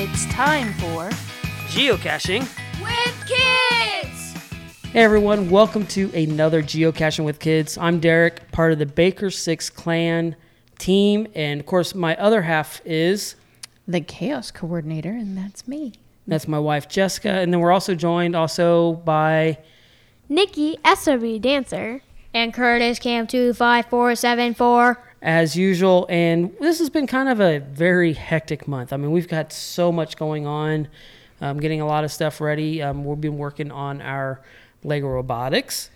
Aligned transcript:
It's 0.00 0.26
time 0.26 0.72
for 0.74 1.10
Geocaching. 1.70 2.42
With 2.80 3.26
kids! 3.26 4.32
Hey 4.92 5.02
everyone, 5.02 5.50
welcome 5.50 5.88
to 5.88 6.08
another 6.14 6.62
Geocaching 6.62 7.24
with 7.24 7.40
Kids. 7.40 7.76
I'm 7.76 7.98
Derek, 7.98 8.52
part 8.52 8.70
of 8.70 8.78
the 8.78 8.86
Baker 8.86 9.28
Six 9.28 9.68
Clan 9.68 10.36
team, 10.78 11.26
and 11.34 11.58
of 11.58 11.66
course, 11.66 11.96
my 11.96 12.14
other 12.14 12.42
half 12.42 12.80
is 12.84 13.34
the 13.88 14.00
chaos 14.00 14.52
coordinator, 14.52 15.10
and 15.10 15.36
that's 15.36 15.66
me. 15.66 15.94
that's 16.28 16.46
my 16.46 16.60
wife 16.60 16.88
Jessica, 16.88 17.30
and 17.30 17.52
then 17.52 17.58
we're 17.58 17.72
also 17.72 17.96
joined 17.96 18.36
also 18.36 18.92
by 18.92 19.58
Nikki, 20.28 20.78
SOB 20.94 21.40
dancer. 21.40 22.02
And 22.32 22.54
Curtis 22.54 23.00
Cam 23.00 23.26
25474. 23.26 25.07
As 25.20 25.56
usual, 25.56 26.06
and 26.08 26.54
this 26.60 26.78
has 26.78 26.90
been 26.90 27.06
kind 27.06 27.28
of 27.28 27.40
a 27.40 27.58
very 27.58 28.12
hectic 28.12 28.68
month. 28.68 28.92
I 28.92 28.96
mean, 28.96 29.10
we've 29.10 29.28
got 29.28 29.52
so 29.52 29.90
much 29.90 30.16
going 30.16 30.46
on, 30.46 30.88
um, 31.40 31.58
getting 31.60 31.80
a 31.80 31.86
lot 31.86 32.04
of 32.04 32.12
stuff 32.12 32.40
ready. 32.40 32.82
Um, 32.82 33.04
we've 33.04 33.20
been 33.20 33.38
working 33.38 33.70
on 33.72 34.00
our 34.00 34.40
Lego 34.84 35.08
robotics. 35.08 35.90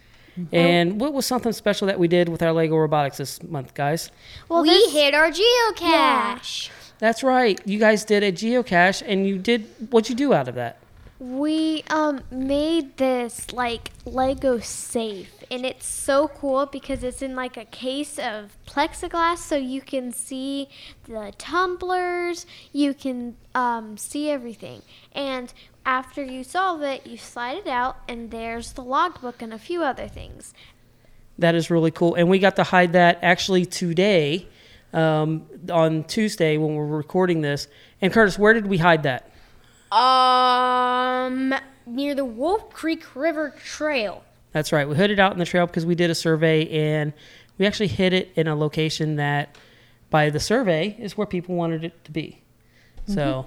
And 0.50 0.98
what 0.98 1.12
was 1.12 1.26
something 1.26 1.52
special 1.52 1.86
that 1.88 1.98
we 1.98 2.08
did 2.08 2.30
with 2.30 2.42
our 2.42 2.52
Lego 2.54 2.76
robotics 2.76 3.18
this 3.18 3.42
month, 3.42 3.74
guys? 3.74 4.10
Well, 4.48 4.62
we 4.62 4.70
this- 4.70 4.92
hit 4.92 5.14
our 5.14 5.30
geocache. 5.30 6.70
That's 6.98 7.22
right. 7.22 7.60
You 7.66 7.78
guys 7.78 8.04
did 8.04 8.22
a 8.22 8.32
geocache, 8.32 9.02
and 9.06 9.26
you 9.26 9.36
did 9.36 9.66
what'd 9.90 10.08
you 10.08 10.14
do 10.16 10.32
out 10.32 10.48
of 10.48 10.54
that? 10.54 10.78
We 11.18 11.84
um 11.90 12.22
made 12.30 12.96
this 12.96 13.52
like 13.52 13.90
Lego 14.04 14.58
safe 14.60 15.41
and 15.52 15.66
it's 15.66 15.86
so 15.86 16.28
cool 16.28 16.64
because 16.64 17.04
it's 17.04 17.20
in 17.20 17.36
like 17.36 17.58
a 17.58 17.66
case 17.66 18.18
of 18.18 18.56
plexiglass 18.66 19.36
so 19.36 19.54
you 19.54 19.82
can 19.82 20.10
see 20.10 20.66
the 21.04 21.30
tumblers, 21.36 22.46
you 22.72 22.94
can 22.94 23.36
um, 23.54 23.98
see 23.98 24.30
everything. 24.30 24.80
And 25.14 25.52
after 25.84 26.24
you 26.24 26.42
solve 26.42 26.80
it, 26.80 27.06
you 27.06 27.18
slide 27.18 27.58
it 27.58 27.68
out 27.68 27.98
and 28.08 28.30
there's 28.30 28.72
the 28.72 28.82
logbook 28.82 29.42
and 29.42 29.52
a 29.52 29.58
few 29.58 29.82
other 29.82 30.08
things. 30.08 30.54
That 31.38 31.54
is 31.54 31.70
really 31.70 31.90
cool, 31.90 32.14
and 32.14 32.30
we 32.30 32.38
got 32.38 32.56
to 32.56 32.62
hide 32.62 32.94
that 32.94 33.18
actually 33.20 33.66
today, 33.66 34.48
um, 34.94 35.46
on 35.70 36.04
Tuesday 36.04 36.56
when 36.56 36.76
we're 36.76 36.86
recording 36.86 37.42
this. 37.42 37.68
And 38.00 38.10
Curtis, 38.10 38.38
where 38.38 38.54
did 38.54 38.66
we 38.66 38.78
hide 38.78 39.02
that? 39.02 39.30
Um, 39.94 41.54
near 41.86 42.14
the 42.14 42.24
Wolf 42.24 42.70
Creek 42.70 43.14
River 43.14 43.50
Trail. 43.50 44.24
That's 44.52 44.72
right. 44.72 44.88
We 44.88 44.96
hid 44.96 45.10
it 45.10 45.18
out 45.18 45.32
in 45.32 45.38
the 45.38 45.44
trail 45.44 45.66
because 45.66 45.86
we 45.86 45.94
did 45.94 46.10
a 46.10 46.14
survey, 46.14 46.68
and 46.68 47.12
we 47.58 47.66
actually 47.66 47.88
hid 47.88 48.12
it 48.12 48.32
in 48.36 48.46
a 48.46 48.54
location 48.54 49.16
that, 49.16 49.56
by 50.10 50.30
the 50.30 50.40
survey, 50.40 50.96
is 50.98 51.16
where 51.16 51.26
people 51.26 51.54
wanted 51.54 51.84
it 51.84 52.04
to 52.04 52.10
be. 52.10 52.42
So 53.06 53.46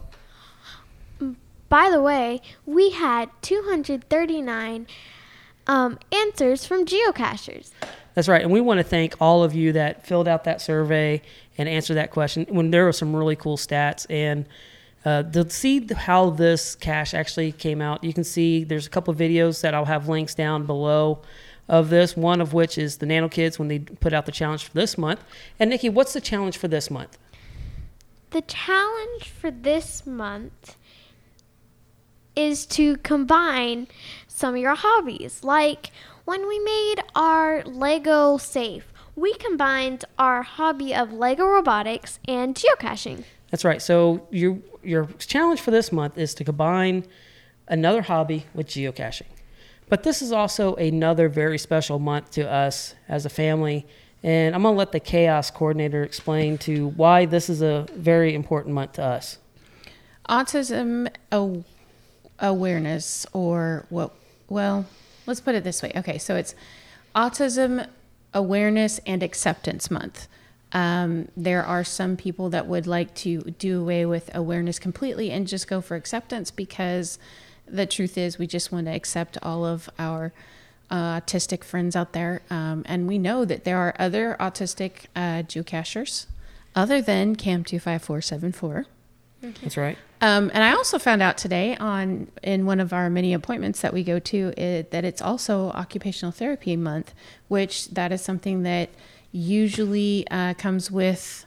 By 1.69 1.89
the 1.89 2.01
way, 2.01 2.41
we 2.65 2.91
had 2.91 3.29
239 3.41 4.87
um, 5.67 5.99
answers 6.11 6.65
from 6.65 6.85
geocachers. 6.85 7.71
That's 8.13 8.27
right. 8.27 8.41
And 8.41 8.51
we 8.51 8.61
want 8.61 8.79
to 8.79 8.83
thank 8.83 9.15
all 9.19 9.43
of 9.43 9.53
you 9.53 9.73
that 9.73 10.05
filled 10.05 10.27
out 10.27 10.43
that 10.45 10.61
survey 10.61 11.21
and 11.57 11.67
answered 11.67 11.95
that 11.95 12.11
question. 12.11 12.45
When 12.49 12.71
there 12.71 12.85
were 12.85 12.93
some 12.93 13.15
really 13.15 13.35
cool 13.35 13.57
stats 13.57 14.05
and 14.09 14.45
uh, 15.05 15.21
to 15.21 15.47
see 15.49 15.87
how 15.93 16.31
this 16.31 16.75
cache 16.75 17.13
actually 17.13 17.51
came 17.51 17.79
out, 17.81 18.03
you 18.03 18.13
can 18.13 18.23
see 18.23 18.63
there's 18.63 18.87
a 18.87 18.89
couple 18.89 19.11
of 19.11 19.19
videos 19.19 19.61
that 19.61 19.75
I'll 19.75 19.85
have 19.85 20.09
links 20.09 20.33
down 20.33 20.65
below 20.65 21.21
of 21.69 21.89
this. 21.89 22.17
One 22.17 22.41
of 22.41 22.53
which 22.53 22.77
is 22.77 22.97
the 22.97 23.05
Nano 23.05 23.29
Kids 23.29 23.59
when 23.59 23.67
they 23.67 23.79
put 23.79 24.13
out 24.13 24.25
the 24.25 24.31
challenge 24.31 24.65
for 24.65 24.73
this 24.73 24.97
month. 24.97 25.23
And 25.59 25.69
Nikki, 25.69 25.89
what's 25.89 26.13
the 26.13 26.21
challenge 26.21 26.57
for 26.57 26.67
this 26.67 26.89
month? 26.89 27.19
The 28.31 28.41
challenge 28.41 29.29
for 29.29 29.51
this 29.51 30.05
month 30.07 30.75
is 32.35 32.65
to 32.65 32.97
combine 32.97 33.87
some 34.27 34.55
of 34.55 34.61
your 34.61 34.75
hobbies. 34.75 35.43
Like 35.43 35.91
when 36.25 36.47
we 36.47 36.59
made 36.59 36.95
our 37.15 37.63
Lego 37.63 38.37
safe, 38.37 38.91
we 39.15 39.33
combined 39.35 40.03
our 40.19 40.41
hobby 40.41 40.93
of 40.93 41.13
Lego 41.13 41.45
robotics 41.45 42.19
and 42.27 42.55
geocaching. 42.55 43.23
That's 43.51 43.63
right. 43.63 43.81
So 43.81 44.27
your 44.31 44.57
your 44.85 45.05
challenge 45.19 45.61
for 45.61 45.71
this 45.71 45.91
month 45.91 46.17
is 46.17 46.33
to 46.35 46.43
combine 46.43 47.05
another 47.67 48.01
hobby 48.03 48.45
with 48.53 48.67
geocaching. 48.67 49.27
But 49.87 50.03
this 50.03 50.21
is 50.21 50.31
also 50.31 50.75
another 50.75 51.29
very 51.29 51.57
special 51.57 51.99
month 51.99 52.31
to 52.31 52.49
us 52.49 52.95
as 53.07 53.25
a 53.25 53.29
family. 53.29 53.85
And 54.23 54.55
I'm 54.55 54.63
going 54.63 54.73
to 54.73 54.77
let 54.77 54.91
the 54.91 54.99
chaos 54.99 55.51
coordinator 55.51 56.03
explain 56.03 56.57
to 56.59 56.87
why 56.89 57.25
this 57.25 57.49
is 57.49 57.61
a 57.61 57.85
very 57.95 58.33
important 58.33 58.73
month 58.73 58.93
to 58.93 59.03
us. 59.03 59.37
Autism 60.27 61.07
aw- 61.31 61.61
awareness, 62.39 63.27
or 63.33 63.85
what? 63.89 64.11
Well, 64.49 64.87
let's 65.27 65.39
put 65.41 65.53
it 65.53 65.63
this 65.63 65.83
way. 65.83 65.91
Okay, 65.95 66.17
so 66.17 66.35
it's 66.35 66.55
Autism 67.15 67.87
Awareness 68.33 68.99
and 69.05 69.21
Acceptance 69.21 69.91
Month. 69.91 70.27
Um, 70.71 71.29
there 71.37 71.63
are 71.63 71.83
some 71.83 72.17
people 72.17 72.49
that 72.49 72.67
would 72.67 72.87
like 72.87 73.13
to 73.15 73.41
do 73.41 73.81
away 73.81 74.05
with 74.05 74.33
awareness 74.35 74.79
completely 74.79 75.31
and 75.31 75.47
just 75.47 75.67
go 75.67 75.79
for 75.79 75.95
acceptance 75.95 76.51
because 76.51 77.17
the 77.67 77.85
truth 77.85 78.17
is 78.17 78.37
we 78.37 78.47
just 78.47 78.71
want 78.71 78.87
to 78.87 78.91
accept 78.91 79.37
all 79.41 79.65
of 79.65 79.89
our 79.97 80.33
uh, 80.89 81.19
autistic 81.19 81.63
friends 81.63 81.95
out 81.95 82.13
there. 82.13 82.41
Um, 82.49 82.83
and 82.87 83.07
we 83.07 83.17
know 83.17 83.45
that 83.45 83.63
there 83.63 83.77
are 83.77 83.95
other 83.97 84.35
autistic 84.39 85.05
uh, 85.15 85.43
geocachers 85.43 86.27
other 86.75 87.01
than 87.01 87.35
CAM25474. 87.35 88.85
That's 89.41 89.77
right. 89.77 89.97
Um, 90.21 90.49
and 90.53 90.63
I 90.63 90.71
also 90.71 90.97
found 90.97 91.21
out 91.21 91.37
today 91.37 91.75
on 91.77 92.31
in 92.41 92.65
one 92.65 92.79
of 92.79 92.93
our 92.93 93.09
many 93.09 93.33
appointments 93.33 93.81
that 93.81 93.93
we 93.93 94.03
go 94.03 94.17
to 94.19 94.53
it, 94.57 94.91
that 94.91 95.05
it's 95.05 95.21
also 95.21 95.69
occupational 95.69 96.31
therapy 96.31 96.75
month, 96.75 97.13
which 97.47 97.89
that 97.89 98.11
is 98.11 98.21
something 98.21 98.63
that 98.63 98.89
usually 99.35 100.25
uh, 100.31 100.53
comes 100.53 100.89
with 100.89 101.45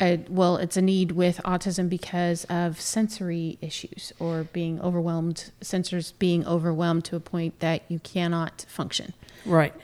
a, 0.00 0.20
well, 0.28 0.58
it's 0.58 0.76
a 0.76 0.82
need 0.82 1.12
with 1.12 1.40
autism 1.44 1.88
because 1.88 2.44
of 2.44 2.80
sensory 2.80 3.58
issues 3.60 4.12
or 4.18 4.44
being 4.44 4.80
overwhelmed, 4.80 5.50
sensors 5.60 6.12
being 6.18 6.46
overwhelmed 6.46 7.04
to 7.06 7.16
a 7.16 7.20
point 7.20 7.58
that 7.60 7.82
you 7.88 7.98
cannot 7.98 8.64
function. 8.68 9.14
Right. 9.44 9.74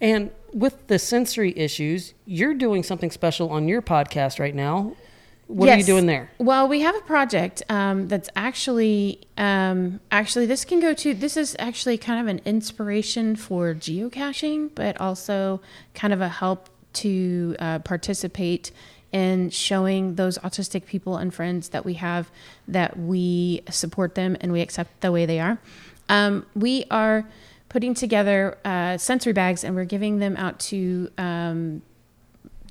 And 0.00 0.30
with 0.52 0.86
the 0.88 0.98
sensory 0.98 1.56
issues, 1.56 2.12
you're 2.26 2.54
doing 2.54 2.82
something 2.82 3.10
special 3.10 3.50
on 3.50 3.68
your 3.68 3.80
podcast 3.80 4.40
right 4.40 4.54
now. 4.54 4.96
What 5.46 5.68
are 5.68 5.76
you 5.76 5.84
doing 5.84 6.06
there? 6.06 6.30
Well, 6.38 6.66
we 6.66 6.80
have 6.80 6.94
a 6.94 7.00
project 7.00 7.62
um, 7.68 8.08
that's 8.08 8.30
actually 8.34 9.20
um, 9.36 10.00
actually 10.10 10.46
this 10.46 10.64
can 10.64 10.80
go 10.80 10.94
to 10.94 11.12
this 11.12 11.36
is 11.36 11.54
actually 11.58 11.98
kind 11.98 12.20
of 12.20 12.26
an 12.26 12.40
inspiration 12.46 13.36
for 13.36 13.74
geocaching, 13.74 14.70
but 14.74 14.98
also 14.98 15.60
kind 15.94 16.12
of 16.12 16.22
a 16.22 16.28
help 16.28 16.70
to 16.94 17.56
uh, 17.58 17.78
participate 17.80 18.70
in 19.12 19.50
showing 19.50 20.14
those 20.14 20.38
autistic 20.38 20.86
people 20.86 21.18
and 21.18 21.34
friends 21.34 21.68
that 21.70 21.84
we 21.84 21.94
have 21.94 22.30
that 22.66 22.98
we 22.98 23.62
support 23.70 24.14
them 24.14 24.36
and 24.40 24.52
we 24.52 24.60
accept 24.60 25.00
the 25.02 25.12
way 25.12 25.26
they 25.26 25.38
are. 25.38 25.58
Um, 26.08 26.46
we 26.54 26.84
are 26.90 27.28
putting 27.68 27.94
together 27.94 28.58
uh, 28.64 28.98
sensory 28.98 29.32
bags 29.32 29.64
and 29.64 29.74
we're 29.74 29.84
giving 29.84 30.18
them 30.18 30.36
out 30.36 30.58
to 30.60 31.10
um, 31.18 31.82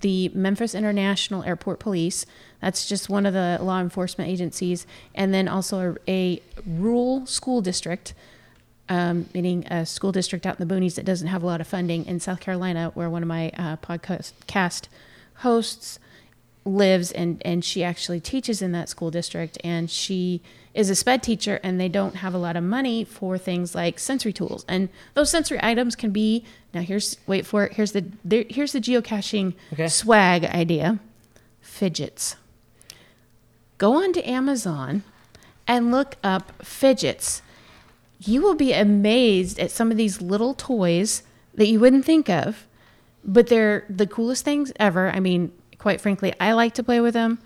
the 0.02 0.30
Memphis 0.30 0.76
International 0.76 1.44
Airport 1.44 1.80
Police. 1.80 2.26
That's 2.60 2.88
just 2.88 3.10
one 3.10 3.26
of 3.26 3.34
the 3.34 3.60
law 3.62 3.80
enforcement 3.80 4.30
agencies, 4.30 4.86
and 5.16 5.34
then 5.34 5.48
also 5.48 5.96
a, 6.08 6.38
a 6.38 6.42
rural 6.66 7.26
school 7.26 7.62
district, 7.62 8.14
um, 8.92 9.26
meaning 9.34 9.66
a 9.68 9.86
school 9.86 10.12
district 10.12 10.46
out 10.46 10.60
in 10.60 10.68
the 10.68 10.74
boonies 10.76 10.96
that 10.96 11.06
doesn't 11.06 11.30
have 11.30 11.42
a 11.44 11.46
lot 11.46 11.62
of 11.62 11.68
funding 11.68 12.06
in 12.06 12.20
South 12.20 12.40
Carolina, 12.42 12.92
where 12.94 13.10
one 13.10 13.24
of 13.24 13.28
my 13.28 13.50
uh, 13.58 13.78
podcast 13.78 14.34
cast 14.48 14.90
hosts 15.36 15.98
lives, 16.66 17.12
and 17.12 17.42
and 17.46 17.64
she 17.66 17.84
actually 17.84 18.20
teaches 18.20 18.62
in 18.62 18.72
that 18.74 18.90
school 18.90 19.10
district, 19.10 19.58
and 19.64 19.90
she 19.90 20.42
is 20.74 20.90
a 20.90 20.96
sped 20.96 21.24
teacher, 21.24 21.60
and 21.64 21.80
they 21.80 21.90
don't 21.90 22.16
have 22.18 22.34
a 22.34 22.38
lot 22.38 22.56
of 22.56 22.64
money 22.64 23.04
for 23.04 23.38
things 23.38 23.74
like 23.74 23.98
sensory 23.98 24.34
tools, 24.34 24.66
and 24.68 24.90
those 25.14 25.30
sensory 25.32 25.60
items 25.64 25.96
can 25.96 26.12
be 26.12 26.44
now. 26.74 26.82
Here's 26.82 27.18
wait 27.28 27.46
for 27.46 27.64
it. 27.66 27.74
Here's 27.74 27.94
the 27.94 28.04
there, 28.26 28.44
here's 28.50 28.74
the 28.74 28.82
geocaching 28.82 29.54
Okay. 29.74 29.88
swag 29.88 30.44
idea 30.46 31.00
fidgets. 31.62 32.36
Go 33.78 33.94
on 34.04 34.14
to 34.14 34.22
Amazon 34.30 35.04
and 35.68 35.92
look 35.92 36.16
up 36.24 36.52
fidgets. 36.64 37.42
You 38.24 38.42
will 38.42 38.56
be 38.56 38.72
amazed 38.74 39.60
at 39.60 39.72
some 39.72 39.92
of 39.92 39.98
these 39.98 40.22
little 40.22 40.54
toys 40.54 41.24
that 41.56 41.68
you 41.68 41.80
wouldn't 41.80 42.06
think 42.06 42.30
of, 42.30 42.68
but 43.26 43.48
they're 43.48 43.86
the 43.90 44.06
coolest 44.08 44.46
things 44.46 44.72
ever. 44.80 45.10
I 45.10 45.20
mean, 45.20 45.52
quite 45.78 46.00
frankly, 46.02 46.34
I 46.40 46.54
like 46.54 46.74
to 46.76 46.84
play 46.84 47.02
with 47.02 47.14
them. 47.14 47.40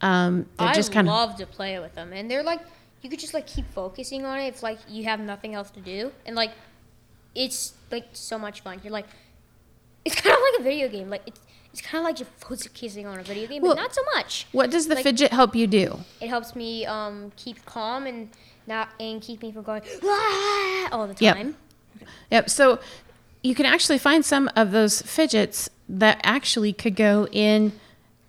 Um, 0.00 0.46
they're 0.58 0.68
I 0.68 0.74
just 0.74 0.92
kind 0.92 1.06
of 1.08 1.12
love 1.14 1.36
to 1.36 1.46
play 1.46 1.78
with 1.78 1.94
them, 1.94 2.12
and 2.12 2.30
they're 2.30 2.42
like 2.42 2.60
you 3.02 3.10
could 3.10 3.18
just 3.20 3.34
like 3.34 3.46
keep 3.46 3.70
focusing 3.72 4.24
on 4.24 4.38
it 4.40 4.48
if 4.48 4.62
like 4.62 4.78
you 4.88 5.04
have 5.04 5.20
nothing 5.20 5.54
else 5.54 5.70
to 5.70 5.80
do, 5.80 6.10
and 6.26 6.34
like 6.36 6.52
it's 7.34 7.74
like 7.90 8.06
so 8.12 8.38
much 8.38 8.62
fun. 8.62 8.80
You're 8.82 8.92
like 8.92 9.06
it's 10.04 10.14
kind 10.14 10.34
of 10.34 10.40
like 10.52 10.60
a 10.60 10.62
video 10.62 10.88
game. 10.88 11.10
Like 11.10 11.22
it's 11.26 11.40
it's 11.72 11.80
kind 11.80 11.98
of 12.00 12.04
like 12.04 12.16
just 12.16 12.30
focusing 12.38 13.06
on 13.06 13.18
a 13.18 13.22
video 13.22 13.46
game, 13.48 13.62
Well- 13.62 13.74
but 13.74 13.80
not 13.82 13.94
so 13.94 14.02
much. 14.14 14.46
What 14.52 14.70
does 14.70 14.88
the 14.88 14.94
Like- 14.94 15.04
fidget 15.04 15.32
help 15.32 15.54
you 15.56 15.66
do? 15.66 16.00
It 16.20 16.28
helps 16.28 16.54
me 16.56 16.86
um 16.86 17.32
keep 17.36 17.64
calm 17.66 18.06
and 18.06 18.30
not 18.66 18.88
and 18.98 19.20
keep 19.20 19.42
me 19.42 19.52
from 19.52 19.62
going 19.62 19.82
"Ah," 20.04 20.88
all 20.92 21.06
the 21.06 21.14
time. 21.14 21.56
Yep. 22.00 22.08
yep. 22.30 22.50
So 22.50 22.78
you 23.42 23.54
can 23.54 23.66
actually 23.66 23.98
find 23.98 24.24
some 24.24 24.50
of 24.56 24.70
those 24.70 25.02
fidgets 25.02 25.68
that 25.88 26.20
actually 26.22 26.72
could 26.72 26.96
go 26.96 27.26
in 27.30 27.72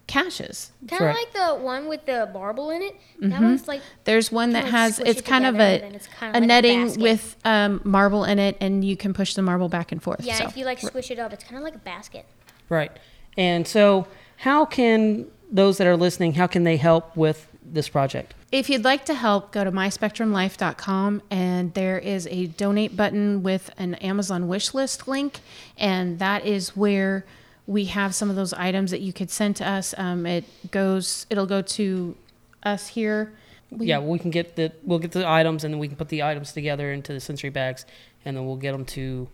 caches. 0.07 0.71
Kind 0.87 1.03
of 1.03 1.15
like 1.15 1.33
the 1.33 1.63
one 1.63 1.87
with 1.87 2.05
the 2.05 2.29
marble 2.33 2.69
in 2.69 2.81
it. 2.81 2.95
That 3.21 3.41
one's 3.41 3.67
like 3.67 3.81
There's 4.03 4.31
one 4.31 4.51
that 4.51 4.65
has 4.65 4.99
it's 4.99 5.21
it 5.21 5.25
kind 5.25 5.45
of 5.45 5.55
together 5.55 5.85
a 5.85 5.95
it's 5.95 6.07
kinda 6.07 6.37
a 6.37 6.39
like 6.39 6.47
netting 6.47 6.85
basket. 6.85 7.01
with 7.01 7.35
um, 7.45 7.81
marble 7.83 8.23
in 8.23 8.37
it, 8.39 8.57
and 8.61 8.83
you 8.85 8.95
can 8.97 9.13
push 9.13 9.33
the 9.33 9.41
marble 9.41 9.69
back 9.69 9.91
and 9.91 10.01
forth. 10.03 10.23
yeah. 10.23 10.35
so. 10.35 10.45
If 10.45 10.57
you 10.57 10.65
like 10.65 10.79
squish 10.79 11.11
it 11.11 11.19
up, 11.19 11.33
it's 11.33 11.43
kind 11.43 11.57
of 11.57 11.63
like 11.63 11.75
a 11.75 11.79
basket. 11.79 12.25
Right. 12.69 12.91
And 13.37 13.67
so, 13.67 14.07
how 14.37 14.65
can 14.65 15.27
those 15.51 15.77
that 15.77 15.87
are 15.87 15.97
listening, 15.97 16.33
how 16.33 16.47
can 16.47 16.63
they 16.63 16.77
help 16.77 17.15
with 17.15 17.47
this 17.63 17.89
project? 17.89 18.33
If 18.55 18.69
you'd 18.69 18.85
like 18.85 19.03
to 19.07 19.13
help, 19.13 19.51
go 19.51 19.65
to 19.65 19.71
myspectrumlife.com 19.73 21.21
and 21.29 21.73
there 21.73 21.99
is 21.99 22.25
a 22.31 22.45
donate 22.45 22.95
button 22.95 23.43
with 23.43 23.69
an 23.77 23.95
Amazon 23.95 24.47
wish 24.47 24.73
list 24.73 25.09
link, 25.09 25.41
and 25.77 26.19
that 26.19 26.45
is 26.45 26.69
where 26.73 27.25
we 27.67 27.85
have 27.85 28.15
some 28.15 28.29
of 28.29 28.37
those 28.37 28.53
items 28.53 28.91
that 28.91 29.01
you 29.01 29.11
could 29.11 29.29
send 29.29 29.57
to 29.57 29.67
us. 29.67 29.93
Um, 29.97 30.25
it 30.25 30.45
goes, 30.71 31.27
it'll 31.29 31.45
go 31.45 31.61
to 31.63 32.15
us 32.63 32.87
here. 32.87 33.33
We- 33.71 33.87
yeah, 33.87 33.99
we 33.99 34.19
can 34.19 34.31
get 34.31 34.55
the 34.55 34.71
we'll 34.83 34.99
get 34.99 35.11
the 35.11 35.27
items 35.27 35.65
and 35.65 35.73
then 35.73 35.79
we 35.79 35.89
can 35.89 35.97
put 35.97 36.07
the 36.07 36.23
items 36.23 36.53
together 36.53 36.93
into 36.93 37.11
the 37.11 37.19
sensory 37.19 37.49
bags 37.49 37.85
and 38.23 38.37
then 38.37 38.45
we'll 38.45 38.55
get 38.55 38.71
them 38.71 38.85
to 38.85 39.27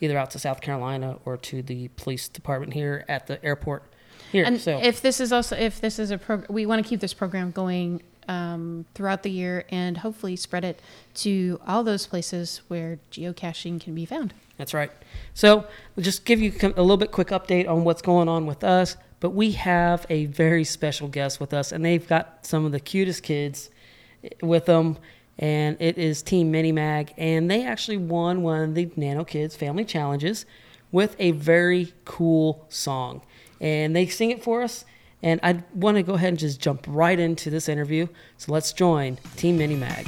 either 0.00 0.18
out 0.18 0.32
to 0.32 0.40
South 0.40 0.60
Carolina 0.60 1.18
or 1.24 1.36
to 1.36 1.62
the 1.62 1.86
police 1.94 2.26
department 2.26 2.72
here 2.72 3.04
at 3.08 3.28
the 3.28 3.42
airport 3.44 3.84
here. 4.32 4.44
And 4.44 4.60
so 4.60 4.80
if 4.82 5.00
this 5.00 5.20
is 5.20 5.32
also 5.32 5.56
if 5.56 5.80
this 5.80 6.00
is 6.00 6.10
a 6.10 6.18
program, 6.18 6.52
we 6.52 6.66
want 6.66 6.82
to 6.82 6.88
keep 6.88 6.98
this 6.98 7.14
program 7.14 7.52
going 7.52 8.02
um, 8.28 8.86
throughout 8.94 9.22
the 9.22 9.30
year 9.30 9.64
and 9.70 9.98
hopefully 9.98 10.36
spread 10.36 10.64
it 10.64 10.80
to 11.14 11.60
all 11.66 11.84
those 11.84 12.06
places 12.06 12.60
where 12.68 12.98
geocaching 13.10 13.80
can 13.80 13.94
be 13.94 14.04
found. 14.04 14.34
That's 14.56 14.74
right. 14.74 14.90
So 15.34 15.66
we'll 15.96 16.04
just 16.04 16.24
give 16.24 16.40
you 16.40 16.52
a 16.62 16.82
little 16.82 16.96
bit 16.96 17.10
quick 17.10 17.28
update 17.28 17.68
on 17.68 17.84
what's 17.84 18.02
going 18.02 18.28
on 18.28 18.46
with 18.46 18.62
us. 18.62 18.96
But 19.20 19.30
we 19.30 19.52
have 19.52 20.04
a 20.10 20.26
very 20.26 20.64
special 20.64 21.08
guest 21.08 21.40
with 21.40 21.54
us, 21.54 21.72
and 21.72 21.84
they've 21.84 22.06
got 22.06 22.44
some 22.44 22.66
of 22.66 22.72
the 22.72 22.80
cutest 22.80 23.22
kids 23.22 23.70
with 24.42 24.66
them. 24.66 24.98
And 25.38 25.76
it 25.80 25.98
is 25.98 26.22
Team 26.22 26.50
Mini 26.50 26.72
Mag, 26.72 27.12
and 27.16 27.50
they 27.50 27.64
actually 27.64 27.96
won 27.96 28.42
one 28.42 28.60
of 28.60 28.74
the 28.74 28.90
Nano 28.96 29.24
Kids 29.24 29.56
Family 29.56 29.84
Challenges 29.84 30.46
with 30.92 31.16
a 31.18 31.32
very 31.32 31.92
cool 32.04 32.66
song. 32.68 33.22
And 33.60 33.96
they 33.96 34.06
sing 34.06 34.30
it 34.30 34.44
for 34.44 34.62
us. 34.62 34.84
And 35.24 35.40
I 35.42 35.64
want 35.72 35.96
to 35.96 36.02
go 36.02 36.12
ahead 36.12 36.28
and 36.28 36.38
just 36.38 36.60
jump 36.60 36.84
right 36.86 37.18
into 37.18 37.48
this 37.48 37.66
interview. 37.66 38.06
So 38.36 38.52
let's 38.52 38.74
join 38.74 39.16
Team 39.36 39.56
Mini 39.56 39.74
Mag. 39.74 40.06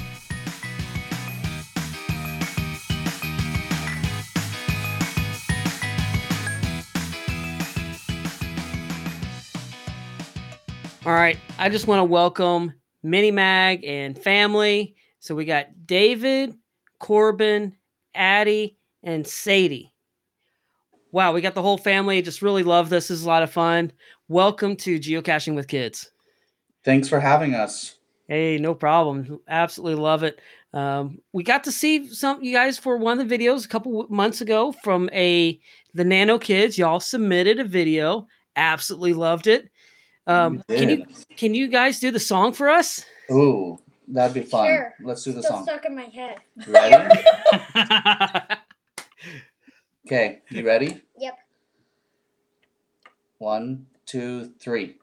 All 11.06 11.14
right. 11.14 11.38
I 11.58 11.70
just 11.70 11.86
want 11.86 12.00
to 12.00 12.04
welcome 12.04 12.74
Mini 13.02 13.30
Mag 13.30 13.86
and 13.86 14.18
family. 14.22 14.96
So 15.20 15.34
we 15.34 15.46
got 15.46 15.86
David, 15.86 16.54
Corbin, 17.00 17.74
Addie, 18.14 18.76
and 19.02 19.26
Sadie. 19.26 19.94
Wow, 21.12 21.32
we 21.32 21.40
got 21.40 21.54
the 21.54 21.62
whole 21.62 21.78
family. 21.78 22.20
Just 22.20 22.42
really 22.42 22.62
love 22.62 22.90
this. 22.90 23.08
This 23.08 23.20
is 23.20 23.24
a 23.24 23.28
lot 23.28 23.42
of 23.42 23.50
fun. 23.50 23.90
Welcome 24.28 24.76
to 24.76 24.98
Geocaching 24.98 25.54
with 25.54 25.68
Kids. 25.68 26.10
Thanks 26.84 27.08
for 27.08 27.20
having 27.20 27.54
us. 27.54 27.96
Hey, 28.28 28.58
no 28.58 28.74
problem. 28.74 29.40
Absolutely 29.48 30.02
love 30.02 30.24
it. 30.24 30.40
Um, 30.72 31.20
we 31.32 31.42
got 31.44 31.62
to 31.64 31.72
see 31.72 32.08
some 32.12 32.42
you 32.42 32.52
guys 32.52 32.78
for 32.78 32.96
one 32.96 33.20
of 33.20 33.28
the 33.28 33.38
videos 33.38 33.64
a 33.64 33.68
couple 33.68 34.04
months 34.08 34.40
ago 34.40 34.72
from 34.72 35.08
a 35.12 35.60
the 35.94 36.04
Nano 36.04 36.38
Kids. 36.38 36.76
Y'all 36.76 37.00
submitted 37.00 37.60
a 37.60 37.64
video. 37.64 38.26
Absolutely 38.56 39.14
loved 39.14 39.46
it. 39.46 39.70
Um, 40.26 40.62
can 40.68 40.88
you 40.90 41.06
can 41.36 41.54
you 41.54 41.68
guys 41.68 42.00
do 42.00 42.10
the 42.10 42.18
song 42.20 42.52
for 42.52 42.68
us? 42.68 43.04
Ooh, 43.30 43.78
that'd 44.08 44.34
be 44.34 44.42
fun. 44.42 44.66
Sure. 44.66 44.94
Let's 45.02 45.22
do 45.22 45.32
the 45.32 45.42
Still 45.42 45.58
song. 45.58 45.64
stuck 45.64 45.84
in 45.84 45.94
my 45.94 46.10
head. 46.12 46.38
Ready? 46.66 47.22
Okay, 50.06 50.42
you 50.50 50.64
ready? 50.64 51.02
Yep. 51.18 51.36
One, 53.38 53.84
two, 54.06 54.52
three. 54.60 54.96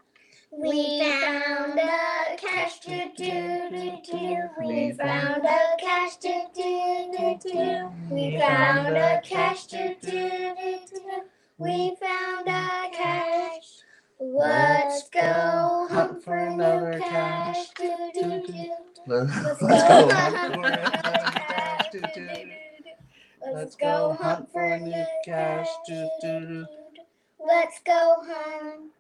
We 0.52 1.00
found 1.00 1.80
a 1.80 2.38
to 2.84 3.10
do 3.18 3.70
do 3.70 4.02
do. 4.06 4.50
We 4.66 4.92
found 4.94 5.46
a 5.46 5.78
to 6.22 6.46
do 6.54 7.12
do 7.18 7.40
do. 7.42 7.92
We 8.10 8.38
found 8.40 8.96
a 8.96 9.22
to 9.22 9.96
do 10.02 10.30
do 10.30 10.80
do. 10.90 11.24
We 11.58 11.96
found 12.02 12.48
a 12.48 12.90
cache. 12.94 13.82
Let's 14.20 15.10
go 15.10 15.88
hunt 15.90 16.24
for 16.24 16.38
another 16.38 17.00
cache. 17.00 17.70
Do 17.78 18.12
do 18.14 18.48
do. 18.48 18.72
Let's 19.08 19.62
go 19.62 20.10
hunt 20.10 20.54
for 20.56 20.68
another 20.68 20.92
cache. 20.92 21.90
Do, 21.92 22.00
Do, 22.02 22.08
do. 22.16 22.52
Let's 23.54 23.76
go 23.76 24.18
hunt 24.20 24.52
for 24.52 24.64
a 24.64 24.80
new 24.80 25.06
cache. 25.26 25.68
Do, 25.88 26.10
do, 26.22 26.40
do. 26.48 26.66
Let's 27.46 27.80
go 27.86 28.16
hunt. 28.26 28.92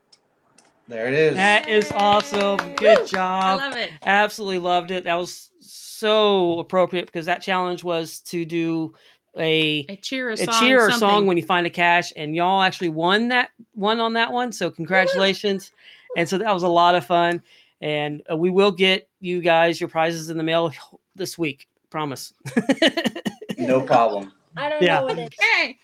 There 0.87 1.07
it 1.07 1.13
is. 1.13 1.35
that 1.35 1.69
is 1.69 1.91
awesome. 1.93 2.57
Good 2.75 3.07
job. 3.07 3.59
I 3.61 3.67
love 3.69 3.77
it. 3.77 3.91
Absolutely 4.05 4.59
loved 4.59 4.91
it. 4.91 5.05
That 5.05 5.15
was 5.15 5.49
so 5.59 6.59
appropriate 6.59 7.05
because 7.05 7.25
that 7.27 7.41
challenge 7.41 7.83
was 7.83 8.19
to 8.21 8.43
do 8.43 8.93
a 9.37 9.85
A 9.89 9.95
cheer, 9.95 10.29
a 10.29 10.33
a 10.33 10.37
song, 10.37 10.59
cheer 10.59 10.85
or 10.85 10.91
something. 10.91 11.07
song 11.09 11.25
when 11.25 11.37
you 11.37 11.43
find 11.43 11.65
a 11.65 11.69
cache, 11.69 12.11
and 12.17 12.35
y'all 12.35 12.61
actually 12.61 12.89
won 12.89 13.29
that 13.29 13.49
one 13.73 13.99
on 14.01 14.13
that 14.13 14.31
one. 14.31 14.51
So 14.51 14.69
congratulations! 14.69 15.71
and 16.17 16.27
so 16.27 16.37
that 16.37 16.53
was 16.53 16.63
a 16.63 16.67
lot 16.67 16.95
of 16.95 17.05
fun. 17.05 17.41
And 17.81 18.21
uh, 18.31 18.37
we 18.37 18.49
will 18.49 18.71
get 18.71 19.09
you 19.19 19.41
guys 19.41 19.79
your 19.79 19.89
prizes 19.89 20.29
in 20.29 20.37
the 20.37 20.43
mail 20.43 20.71
this 21.15 21.37
week. 21.37 21.67
Promise. 21.89 22.33
No 23.57 23.81
problem. 23.81 24.33
I 24.57 24.67
don't 24.67 24.81
Yeah. 24.81 24.99
know 24.99 25.03
what 25.05 25.17
it 25.19 25.33
Okay. 25.39 25.77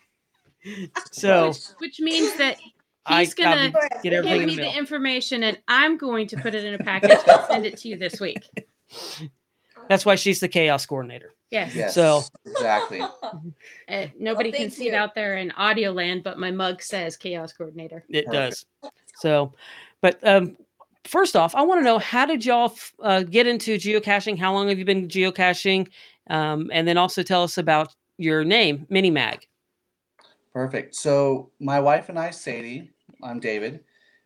So 1.11 1.53
Which 1.79 1.99
means 1.99 2.35
that 2.37 2.57
I 3.05 3.21
he's 3.21 3.33
gonna 3.33 3.71
gotta 3.71 3.99
get 4.03 4.13
everything 4.13 4.39
give 4.39 4.41
in 4.43 4.47
me 4.49 4.55
the 4.55 4.61
the 4.71 4.77
information, 4.77 5.43
and 5.43 5.57
I'm 5.67 5.97
going 5.97 6.27
to 6.27 6.37
put 6.37 6.53
it 6.53 6.63
in 6.65 6.73
a 6.75 6.77
package 6.79 7.11
and 7.27 7.41
send 7.47 7.65
it 7.65 7.77
to 7.77 7.87
you 7.87 7.97
this 7.97 8.19
week. 8.19 8.43
That's 9.89 10.05
why 10.05 10.15
she's 10.15 10.39
the 10.39 10.47
chaos 10.47 10.85
coordinator. 10.85 11.33
Yes. 11.51 11.73
Yes. 11.73 11.95
So- 11.95 12.23
exactly. 12.45 13.01
Uh, 13.89 14.05
nobody 14.19 14.49
Oh, 14.49 14.51
can 14.51 14.61
thank 14.61 14.73
see 14.73 14.87
it 14.87 14.93
out 14.93 15.15
there 15.15 15.37
in 15.37 15.49
audio 15.53 15.91
land, 15.91 16.21
but 16.23 16.37
my 16.37 16.51
mug 16.51 16.79
says 16.79 17.17
chaos 17.17 17.51
coordinator. 17.51 18.03
It 18.07 18.27
Perfect. 18.27 18.65
does. 18.81 18.91
So, 19.15 19.55
but 20.01 20.19
um, 20.27 20.55
first 21.05 21.35
off, 21.35 21.55
I 21.55 21.63
want 21.63 21.79
to 21.79 21.83
know 21.83 21.97
how 21.97 22.27
did 22.27 22.45
y'all 22.45 22.75
uh, 23.01 23.23
get 23.23 23.47
into 23.47 23.77
geocaching? 23.77 24.37
How 24.37 24.53
long 24.53 24.69
have 24.69 24.77
you 24.77 24.85
been 24.85 25.07
geocaching? 25.07 25.87
Um, 26.29 26.69
and 26.71 26.87
then 26.87 26.99
also 26.99 27.23
tell 27.23 27.41
us 27.41 27.57
about 27.57 27.95
your 28.17 28.43
name, 28.43 28.85
Mini 28.89 29.09
Mag. 29.09 29.47
Perfect. 30.53 30.95
So 30.95 31.51
my 31.59 31.79
wife 31.79 32.09
and 32.09 32.17
I, 32.17 32.31
Sadie, 32.31 32.91
I'm 33.23 33.39
David. 33.39 33.81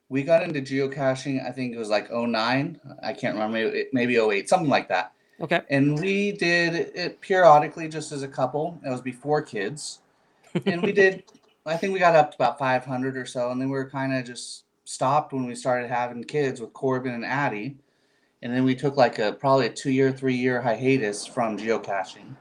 We 0.10 0.24
got 0.24 0.44
into 0.44 0.62
geocaching. 0.62 1.46
I 1.46 1.52
think 1.52 1.74
it 1.74 1.78
was 1.78 1.90
like 1.90 2.12
09. 2.12 2.80
I 3.02 3.14
can't 3.14 3.36
remember. 3.36 3.58
Maybe, 3.58 3.86
maybe 3.94 4.18
08, 4.18 4.48
something 4.48 4.70
like 4.70 4.88
that. 4.90 5.14
Okay. 5.42 5.62
And 5.70 6.00
we 6.00 6.32
did 6.32 6.76
it 6.96 7.20
periodically, 7.22 7.88
just 7.88 8.12
as 8.12 8.24
a 8.24 8.28
couple. 8.28 8.80
It 8.86 8.90
was 8.90 9.02
before 9.02 9.42
kids, 9.42 10.00
and 10.66 10.82
we 10.82 10.92
did. 10.92 11.24
I 11.66 11.78
think 11.78 11.94
we 11.94 12.00
got 12.00 12.16
up 12.16 12.32
to 12.32 12.38
about 12.38 12.60
500 12.60 13.18
or 13.18 13.26
so, 13.26 13.52
and 13.52 13.60
then 13.60 13.70
we 13.70 13.76
were 13.76 13.90
kind 13.90 14.14
of 14.14 14.26
just 14.26 14.66
stopped 14.86 15.34
when 15.34 15.46
we 15.46 15.56
started 15.56 15.90
having 15.90 16.24
kids 16.24 16.62
with 16.62 16.74
Corbin 16.74 17.14
and 17.14 17.26
Addie, 17.26 17.78
and 18.42 18.54
then 18.54 18.64
we 18.64 18.76
took 18.76 18.96
like 18.96 19.20
a 19.20 19.34
probably 19.34 19.66
a 19.68 19.70
two-year, 19.70 20.12
three-year 20.12 20.62
hiatus 20.62 21.26
from 21.26 21.58
geocaching. 21.58 22.36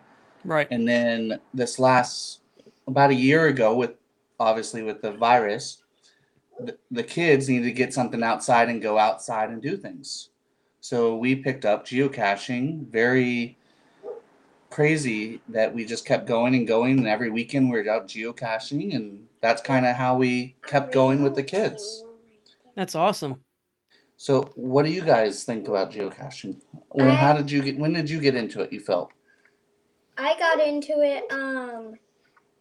Right. 0.44 0.68
And 0.70 0.86
then 0.86 1.40
this 1.54 1.78
last 1.78 2.40
about 2.86 3.10
a 3.10 3.14
year 3.14 3.46
ago, 3.46 3.74
with 3.74 3.92
obviously 4.40 4.82
with 4.82 5.02
the 5.02 5.12
virus, 5.12 5.82
the, 6.60 6.76
the 6.90 7.02
kids 7.02 7.48
needed 7.48 7.64
to 7.64 7.72
get 7.72 7.94
something 7.94 8.22
outside 8.22 8.68
and 8.68 8.82
go 8.82 8.98
outside 8.98 9.50
and 9.50 9.62
do 9.62 9.76
things. 9.76 10.30
So 10.80 11.16
we 11.16 11.36
picked 11.36 11.64
up 11.64 11.86
geocaching. 11.86 12.88
Very 12.88 13.56
crazy 14.70 15.40
that 15.48 15.72
we 15.72 15.84
just 15.84 16.04
kept 16.04 16.26
going 16.26 16.54
and 16.54 16.66
going, 16.66 16.98
and 16.98 17.06
every 17.06 17.30
weekend 17.30 17.70
we 17.70 17.80
we're 17.80 17.90
out 17.90 18.08
geocaching, 18.08 18.94
and 18.94 19.26
that's 19.40 19.62
kind 19.62 19.86
of 19.86 19.96
how 19.96 20.16
we 20.16 20.56
kept 20.66 20.92
going 20.92 21.22
with 21.22 21.34
the 21.34 21.42
kids. 21.42 22.04
That's 22.74 22.94
awesome. 22.94 23.40
So, 24.16 24.50
what 24.54 24.84
do 24.84 24.90
you 24.90 25.02
guys 25.02 25.44
think 25.44 25.68
about 25.68 25.92
geocaching? 25.92 26.56
When, 26.90 27.08
I- 27.08 27.14
how 27.14 27.32
did 27.34 27.50
you 27.50 27.62
get? 27.62 27.78
When 27.78 27.92
did 27.92 28.08
you 28.08 28.20
get 28.20 28.34
into 28.34 28.60
it? 28.60 28.72
You 28.72 28.80
felt 28.80 29.10
I 30.18 30.38
got 30.38 30.60
into 30.60 31.00
it 31.00 31.24
um 31.32 31.94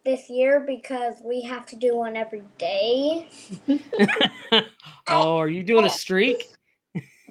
this 0.04 0.28
year 0.28 0.60
because 0.60 1.16
we 1.24 1.42
have 1.42 1.66
to 1.66 1.76
do 1.76 1.96
one 1.96 2.16
every 2.16 2.42
day. 2.58 3.28
oh, 5.08 5.36
are 5.38 5.48
you 5.48 5.62
doing 5.62 5.84
a 5.84 5.90
streak? 5.90 6.48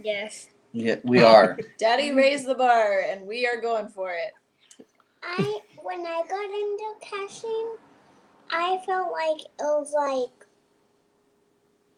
Yes. 0.01 0.47
Yeah, 0.71 0.95
we 1.03 1.21
are. 1.21 1.59
Daddy 1.77 2.11
raised 2.11 2.47
the 2.47 2.55
bar 2.55 3.03
and 3.09 3.27
we 3.27 3.45
are 3.45 3.59
going 3.59 3.89
for 3.89 4.11
it. 4.11 4.33
I 5.23 5.59
when 5.83 6.01
I 6.01 6.23
got 6.27 6.45
into 6.45 6.93
caching, 7.01 7.75
I 8.51 8.79
felt 8.85 9.11
like 9.11 9.41
it 9.41 9.51
was 9.59 9.93
like 9.93 10.47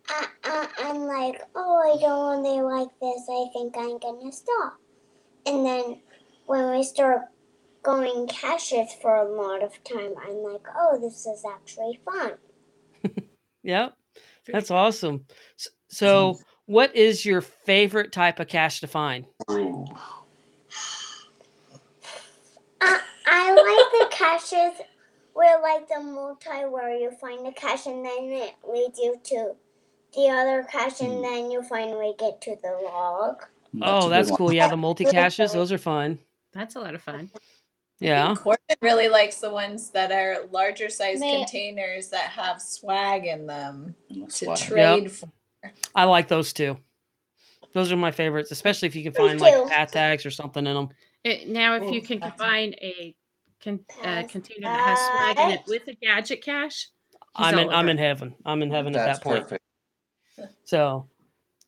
I, 0.09 0.27
I, 0.43 0.67
I'm 0.79 1.01
like, 1.03 1.41
oh, 1.55 1.93
I 1.93 2.01
don't 2.01 2.43
really 2.43 2.61
like 2.61 2.89
this. 3.01 3.21
I 3.29 3.45
think 3.53 3.75
I'm 3.77 3.99
gonna 3.99 4.31
stop. 4.31 4.77
And 5.45 5.65
then 5.65 6.01
when 6.45 6.71
we 6.71 6.83
start 6.83 7.21
going 7.83 8.27
caches 8.27 8.89
for 9.01 9.15
a 9.15 9.29
lot 9.29 9.61
of 9.63 9.71
time, 9.83 10.13
I'm 10.25 10.37
like, 10.37 10.65
oh, 10.75 10.99
this 10.99 11.25
is 11.25 11.43
actually 11.45 11.99
fun. 12.05 12.33
Yep. 13.63 13.93
That's 14.51 14.71
awesome. 14.71 15.25
S- 15.57 15.69
So, 15.87 16.33
mm-hmm. 16.33 16.41
what 16.65 16.95
is 16.95 17.25
your 17.25 17.41
favorite 17.41 18.11
type 18.11 18.39
of 18.39 18.47
cache 18.47 18.81
to 18.81 18.87
find? 18.87 19.25
I, 19.47 19.53
uh, 22.81 22.97
I 23.25 23.51
like 23.51 24.09
the 24.09 24.15
caches 24.15 24.81
where 25.33 25.61
like 25.61 25.87
the 25.87 26.01
multi 26.01 26.65
where 26.69 26.95
you 26.95 27.11
find 27.19 27.45
the 27.45 27.51
cache 27.53 27.85
and 27.87 28.05
then 28.05 28.23
it 28.31 28.53
leads 28.69 28.99
you 28.99 29.15
to 29.23 29.55
the 30.13 30.29
other 30.29 30.67
cache 30.69 31.01
and 31.01 31.13
mm. 31.13 31.23
then 31.23 31.49
you 31.49 31.63
finally 31.63 32.13
get 32.19 32.39
to 32.41 32.55
the 32.61 32.79
log. 32.83 33.43
oh, 33.81 34.07
a 34.07 34.09
that's 34.09 34.27
good 34.27 34.31
one. 34.31 34.37
cool. 34.37 34.53
Yeah, 34.53 34.67
the 34.67 34.77
multi 34.77 35.05
caches, 35.05 35.53
those 35.53 35.71
are 35.71 35.77
fun. 35.77 36.19
That's 36.51 36.75
a 36.75 36.79
lot 36.79 36.93
of 36.93 37.01
fun. 37.01 37.31
Yeah. 37.99 38.35
Corbin 38.35 38.59
really 38.81 39.07
likes 39.07 39.37
the 39.37 39.49
ones 39.49 39.89
that 39.91 40.11
are 40.11 40.45
larger 40.51 40.89
size 40.89 41.19
May- 41.19 41.37
containers 41.39 42.09
that 42.09 42.25
have 42.31 42.61
swag 42.61 43.25
in 43.25 43.45
them 43.47 43.95
That's 44.09 44.39
to 44.39 44.45
why. 44.47 44.55
trade 44.55 45.11
for. 45.11 45.29
I 45.95 46.03
like 46.05 46.27
those 46.27 46.51
too. 46.51 46.77
Those 47.73 47.91
are 47.91 47.97
my 47.97 48.11
favorites, 48.11 48.51
especially 48.51 48.87
if 48.87 48.95
you 48.95 49.03
can 49.03 49.13
find 49.13 49.39
like 49.39 49.53
too. 49.53 49.65
path 49.69 49.91
tags 49.91 50.25
or 50.25 50.31
something 50.31 50.67
in 50.67 50.73
them. 50.75 50.89
It, 51.23 51.47
now, 51.47 51.75
if 51.75 51.83
you 51.93 52.01
Oh, 52.01 52.05
can 52.05 52.19
that's- 52.19 52.37
combine 52.37 52.75
a 52.81 53.15
con- 53.63 53.79
uh, 53.99 54.03
Pass 54.03 54.31
container 54.31 54.67
that 54.67 54.79
has 54.79 55.35
swag 55.35 55.45
in 55.47 55.51
it 55.57 55.61
with 55.67 55.87
a 55.87 55.93
gadget 55.93 56.43
cache, 56.43 56.89
I'm 57.35 57.57
in. 57.57 57.69
I'm 57.69 57.89
in 57.89 57.97
heaven. 57.97 58.35
I'm 58.45 58.61
in 58.61 58.69
heaven 58.69 58.95
at 58.95 59.05
that 59.05 59.23
point. 59.23 59.43
perfect. 59.43 59.63
So, 60.65 61.07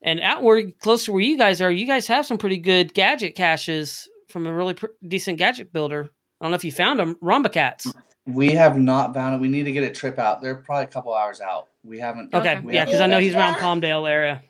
and 0.02 0.20
out 0.20 0.44
where 0.44 0.70
close 0.72 1.06
to 1.06 1.12
where 1.14 1.22
you 1.22 1.38
guys 1.38 1.62
are, 1.62 1.72
you 1.72 1.88
guys 1.88 2.06
have 2.08 2.26
some 2.26 2.38
pretty 2.38 2.58
good 2.58 2.94
gadget 2.94 3.36
caches 3.36 4.08
from 4.30 4.46
a 4.46 4.54
really 4.54 4.74
pr- 4.74 4.88
decent 5.08 5.38
gadget 5.38 5.72
builder. 5.72 6.10
I 6.40 6.46
don't 6.46 6.52
know 6.52 6.56
if 6.56 6.64
you 6.66 6.72
found 6.72 7.00
them, 7.00 7.16
Rumba 7.16 7.52
Cats. 7.52 7.92
We 8.26 8.52
have 8.52 8.78
not 8.78 9.14
found 9.14 9.36
it. 9.36 9.42
We 9.42 9.48
need 9.48 9.64
to 9.64 9.72
get 9.72 9.84
a 9.84 9.92
trip 9.92 10.18
out. 10.20 10.42
They're 10.42 10.56
probably 10.56 10.86
a 10.86 10.88
couple 10.88 11.14
hours 11.14 11.42
out. 11.42 11.68
We 11.84 12.00
haven't. 12.00 12.34
Okay, 12.34 12.56
Okay. 12.56 12.60
we 12.66 12.74
yeah, 12.74 12.86
because 12.86 13.02
I 13.02 13.08
know 13.08 13.20
he's 13.20 13.36
around 13.36 13.54
Yeah. 13.54 13.60
Palmdale 13.62 14.10
area. 14.10 14.42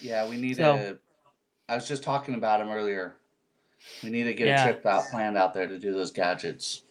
Yeah, 0.00 0.28
we 0.28 0.36
need 0.36 0.56
So- 0.56 0.76
to. 0.76 0.98
I 1.68 1.74
was 1.76 1.88
just 1.88 2.02
talking 2.02 2.34
about 2.34 2.60
him 2.60 2.68
earlier. 2.70 3.16
We 4.02 4.10
need 4.10 4.24
to 4.24 4.34
get 4.34 4.46
Yeah. 4.48 4.62
a 4.68 4.72
trip 4.72 4.86
out 4.86 5.04
planned 5.10 5.36
out 5.38 5.54
there 5.54 5.66
to 5.66 5.78
do 5.78 5.92
those 5.92 6.10
gadgets. 6.10 6.82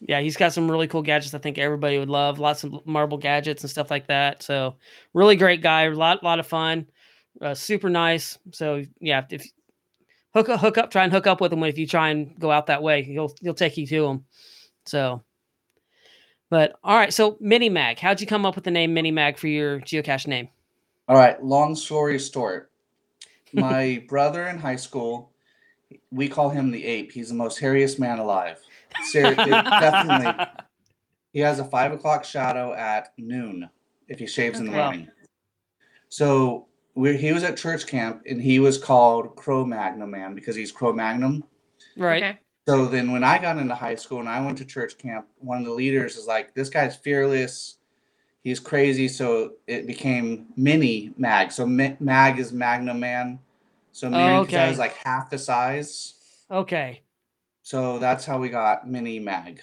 Yeah, 0.00 0.20
he's 0.20 0.36
got 0.36 0.52
some 0.52 0.70
really 0.70 0.86
cool 0.88 1.02
gadgets. 1.02 1.34
I 1.34 1.38
think 1.38 1.58
everybody 1.58 1.98
would 1.98 2.08
love. 2.10 2.38
Lots 2.38 2.62
of 2.64 2.86
marble 2.86 3.18
gadgets 3.18 3.62
and 3.62 3.70
stuff 3.70 3.90
like 3.90 4.06
that. 4.08 4.42
So, 4.42 4.76
really 5.14 5.36
great 5.36 5.60
guy. 5.62 5.82
A 5.84 5.90
lot, 5.90 6.22
lot 6.22 6.38
of 6.38 6.46
fun. 6.46 6.86
Uh, 7.40 7.54
super 7.54 7.88
nice. 7.90 8.38
So, 8.52 8.82
yeah, 9.00 9.24
if 9.30 9.46
hook 10.34 10.48
up, 10.48 10.60
hook 10.60 10.78
up, 10.78 10.90
try 10.90 11.04
and 11.04 11.12
hook 11.12 11.26
up 11.26 11.40
with 11.40 11.52
him 11.52 11.62
if 11.64 11.78
you 11.78 11.86
try 11.86 12.10
and 12.10 12.38
go 12.38 12.50
out 12.50 12.66
that 12.66 12.82
way. 12.82 13.02
He'll 13.02 13.34
he'll 13.40 13.54
take 13.54 13.76
you 13.76 13.86
to 13.86 14.06
him. 14.06 14.24
So, 14.86 15.22
but 16.48 16.74
all 16.82 16.96
right. 16.96 17.12
So, 17.12 17.36
Mini 17.40 17.68
Mag, 17.68 17.98
how'd 17.98 18.20
you 18.20 18.26
come 18.26 18.46
up 18.46 18.54
with 18.54 18.64
the 18.64 18.70
name 18.70 18.94
Mini 18.94 19.10
Mag 19.10 19.38
for 19.38 19.48
your 19.48 19.80
geocache 19.80 20.26
name? 20.26 20.48
All 21.08 21.16
right, 21.16 21.42
long 21.42 21.74
story 21.74 22.18
short. 22.18 22.70
My 23.52 24.04
brother 24.08 24.46
in 24.46 24.58
high 24.58 24.76
school, 24.76 25.32
we 26.12 26.28
call 26.28 26.50
him 26.50 26.70
the 26.70 26.84
ape. 26.84 27.10
He's 27.12 27.28
the 27.28 27.34
most 27.34 27.60
hairiest 27.60 27.98
man 27.98 28.18
alive. 28.18 28.60
Ser- 29.04 29.32
it- 29.32 29.36
definitely. 29.36 30.46
He 31.32 31.38
has 31.38 31.60
a 31.60 31.64
five 31.64 31.92
o'clock 31.92 32.24
shadow 32.24 32.72
at 32.72 33.12
noon 33.16 33.70
if 34.08 34.18
he 34.18 34.26
shaves 34.26 34.58
in 34.58 34.66
the 34.66 34.72
morning. 34.72 35.08
So 36.08 36.66
we 37.00 37.16
he 37.16 37.32
was 37.32 37.42
at 37.44 37.56
church 37.56 37.86
camp 37.86 38.22
and 38.28 38.42
he 38.42 38.58
was 38.58 38.76
called 38.76 39.34
Cro 39.34 39.64
Magnum 39.64 40.10
Man 40.10 40.34
because 40.34 40.54
he's 40.54 40.70
Cro 40.70 40.92
Magnum. 40.92 41.42
right. 41.96 42.22
okay, 42.22 42.38
So 42.68 42.86
then 42.86 43.10
when 43.10 43.24
I 43.24 43.38
got 43.38 43.56
into 43.56 43.74
high 43.74 43.94
school 43.94 44.20
and 44.20 44.28
I 44.28 44.44
went 44.44 44.58
to 44.58 44.66
church 44.66 44.98
camp, 44.98 45.26
one 45.38 45.58
of 45.58 45.64
the 45.64 45.72
leaders 45.72 46.16
is 46.16 46.26
like, 46.26 46.54
this 46.54 46.68
guy's 46.68 46.94
fearless. 46.94 47.78
He's 48.44 48.60
crazy. 48.60 49.08
So 49.08 49.54
it 49.66 49.86
became 49.86 50.48
Mini 50.56 51.12
Mag. 51.16 51.52
So 51.52 51.66
Mi- 51.66 51.96
Mag 52.00 52.38
is 52.38 52.52
Magnum 52.52 53.00
Man. 53.00 53.38
So 53.92 54.10
Mini, 54.10 54.40
because 54.40 54.54
oh, 54.54 54.58
I 54.58 54.62
okay. 54.64 54.68
was 54.68 54.78
like 54.78 54.94
half 54.94 55.30
the 55.30 55.38
size. 55.38 56.14
Okay. 56.50 57.00
So 57.62 57.98
that's 57.98 58.26
how 58.26 58.38
we 58.38 58.50
got 58.50 58.86
Mini 58.86 59.18
Mag. 59.18 59.62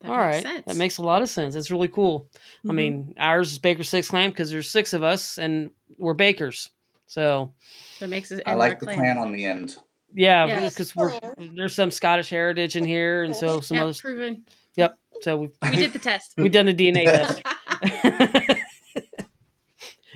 That 0.00 0.10
all 0.10 0.16
makes 0.16 0.34
right. 0.34 0.42
sense. 0.42 0.64
That 0.66 0.76
makes 0.76 0.98
a 0.98 1.02
lot 1.02 1.22
of 1.22 1.28
sense. 1.28 1.54
It's 1.54 1.70
really 1.70 1.88
cool. 1.88 2.28
I 2.64 2.68
Mhm. 2.68 2.74
mean, 2.74 3.14
ours 3.18 3.52
is 3.52 3.58
Baker 3.58 3.84
Six 3.84 4.08
Clan 4.08 4.30
because 4.30 4.50
there's 4.50 4.70
six 4.70 4.92
of 4.92 5.02
us 5.02 5.38
and 5.38 5.70
we're 5.98 6.14
bakers. 6.14 6.70
So, 7.06 7.52
that 7.98 8.08
makes 8.08 8.30
it. 8.30 8.42
I 8.46 8.54
like 8.54 8.78
the 8.80 8.86
clan 8.86 9.18
on 9.18 9.32
the 9.32 9.44
end. 9.44 9.76
Yeah, 10.14 10.46
Yes. 10.46 10.74
because 10.74 10.94
we're 10.96 11.18
there's 11.54 11.74
some 11.74 11.90
Scottish 11.90 12.30
heritage 12.30 12.76
in 12.76 12.84
here, 12.84 13.24
and 13.24 13.34
so 13.34 13.60
some 13.60 13.76
Yeah, 13.76 13.84
other. 13.84 13.94
proven. 13.94 14.44
Yep. 14.76 14.96
So 15.22 15.36
we 15.36 15.48
We 15.62 15.76
did 15.76 15.92
the 15.92 15.98
test. 15.98 16.34
We've 16.38 16.52
done 16.52 16.66
the 16.66 16.74
DNA 16.74 17.04
test. 17.16 17.42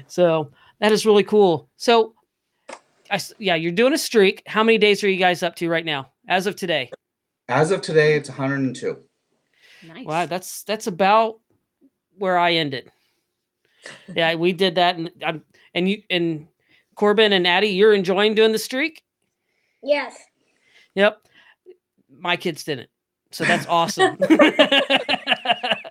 so 0.07 0.51
that 0.81 0.93
is 0.93 1.05
really 1.07 1.25
cool. 1.25 1.69
So, 1.77 2.15
I 3.11 3.21
yeah, 3.39 3.55
you're 3.55 3.73
doing 3.73 3.93
a 3.93 3.99
streak. 3.99 4.43
How 4.47 4.63
many 4.63 4.79
days 4.79 5.03
are 5.05 5.09
you 5.11 5.19
guys 5.19 5.43
up 5.43 5.57
to 5.57 5.69
right 5.69 5.85
now, 5.85 6.11
as 6.29 6.47
of 6.47 6.57
today? 6.57 6.91
As 7.49 7.71
of 7.71 7.83
today, 7.83 8.15
it's 8.15 8.29
102. 8.31 8.99
Nice. 9.87 10.07
Wow, 10.07 10.27
that's 10.27 10.63
that's 10.65 10.87
about 10.87 11.41
where 12.19 12.39
I 12.39 12.55
ended. 12.55 12.91
Yeah, 14.15 14.35
we 14.37 14.53
did 14.53 14.77
that, 14.77 14.97
and 14.97 15.11
I'm 15.25 15.43
and 15.75 15.89
you 15.89 16.03
and 16.11 16.49
Corbin 16.97 17.33
and 17.33 17.47
Addie, 17.47 17.69
you're 17.69 17.93
enjoying 17.95 18.35
doing 18.35 18.53
the 18.53 18.59
streak. 18.59 19.03
Yes. 19.83 20.17
Yep. 20.95 21.21
My 22.17 22.37
kids 22.37 22.65
didn't, 22.65 22.89
so 23.33 23.45
that's 23.45 23.67
awesome. 23.67 24.17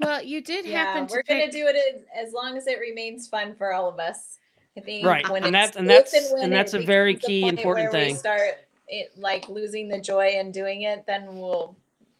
Well, 0.01 0.21
you 0.21 0.41
did 0.41 0.65
Yeah, 0.65 0.83
happen 0.83 1.07
to 1.07 1.13
we're 1.13 1.23
gonna 1.23 1.51
do 1.51 1.65
it 1.67 1.75
as, 1.75 2.27
as 2.27 2.33
long 2.33 2.57
as 2.57 2.67
it 2.67 2.77
remains 2.79 3.27
fun 3.27 3.55
for 3.55 3.73
all 3.73 3.88
of 3.88 4.00
us. 4.00 4.38
I 4.77 4.81
think 4.81 5.05
Right, 5.05 5.27
when 5.29 5.43
and 5.45 5.55
it's 5.55 5.71
that's- 5.71 5.75
and 5.77 5.89
if 5.89 6.12
that's- 6.12 6.33
when 6.33 6.43
and 6.43 6.53
that's 6.53 6.73
a 6.73 6.79
very 6.79 7.15
key 7.15 7.47
important 7.47 7.91
where 7.93 8.01
we 8.01 8.07
thing. 8.07 8.15
start 8.17 8.41
it 8.88 9.12
like 9.17 9.47
losing 9.47 9.88
the 9.88 10.00
joy 10.01 10.29
in 10.39 10.51
doing 10.51 10.81
it, 10.81 11.05
then 11.07 11.38
we'll 11.39 11.77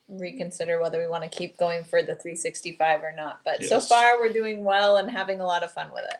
reconsider 0.08 0.82
whether 0.82 1.00
we 1.00 1.08
want 1.08 1.24
to 1.24 1.30
keep 1.30 1.58
going 1.58 1.84
for 1.84 2.02
the 2.02 2.16
365 2.16 3.04
or 3.04 3.14
not. 3.16 3.40
But 3.46 3.64
so 3.64 3.76
Yes. 3.76 3.88
far, 3.88 4.20
we're 4.20 4.34
doing 4.34 4.64
well 4.64 4.98
and 4.98 5.10
having 5.10 5.40
a 5.40 5.46
lot 5.46 5.64
of 5.64 5.72
fun 5.72 5.90
with 5.94 6.04
it. 6.06 6.18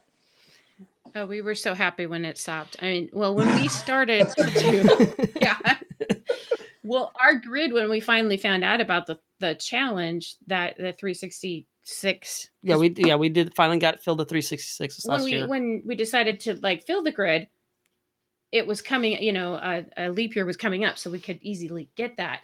Oh, 1.16 1.26
we 1.28 1.42
were 1.42 1.54
so 1.56 1.74
happy 1.76 2.06
when 2.08 2.26
it 2.26 2.38
stopped. 2.38 2.76
I 2.82 2.86
mean, 2.86 3.10
well, 3.14 3.36
when 3.36 3.54
we 3.62 3.68
started 3.68 4.28
to 4.30 4.50
do, 5.18 5.28
yeah. 5.42 5.58
Well, 6.84 7.12
our 7.22 7.36
grid 7.36 7.72
when 7.72 7.90
we 7.90 8.00
finally 8.00 8.38
found 8.38 8.64
out 8.64 8.82
about 8.82 9.06
the 9.08 9.20
the 9.40 9.56
challenge 9.56 10.36
that 10.48 10.76
the 10.78 10.94
366 10.94 12.50
yeah, 12.62 12.78
we 12.78 12.94
yeah 12.98 13.16
we 13.16 13.28
did 13.30 13.54
finally 13.56 13.78
got 13.80 14.02
filled 14.02 14.20
the 14.20 14.26
366 14.26 14.96
this 14.96 15.06
when 15.06 15.18
last 15.18 15.24
we 15.26 15.32
year. 15.32 15.48
when 15.48 15.82
we 15.86 15.96
decided 15.96 16.40
to 16.42 16.56
like 16.62 16.86
fill 16.86 17.04
the 17.04 17.12
grid, 17.12 17.48
it 18.52 18.66
was 18.66 18.82
coming. 18.82 19.22
You 19.22 19.34
know, 19.34 19.54
a, 19.56 19.86
a 19.98 20.10
leap 20.10 20.36
year 20.36 20.46
was 20.46 20.58
coming 20.58 20.84
up, 20.86 20.98
so 20.98 21.10
we 21.12 21.20
could 21.20 21.40
easily 21.42 21.90
get 21.96 22.18
that. 22.18 22.42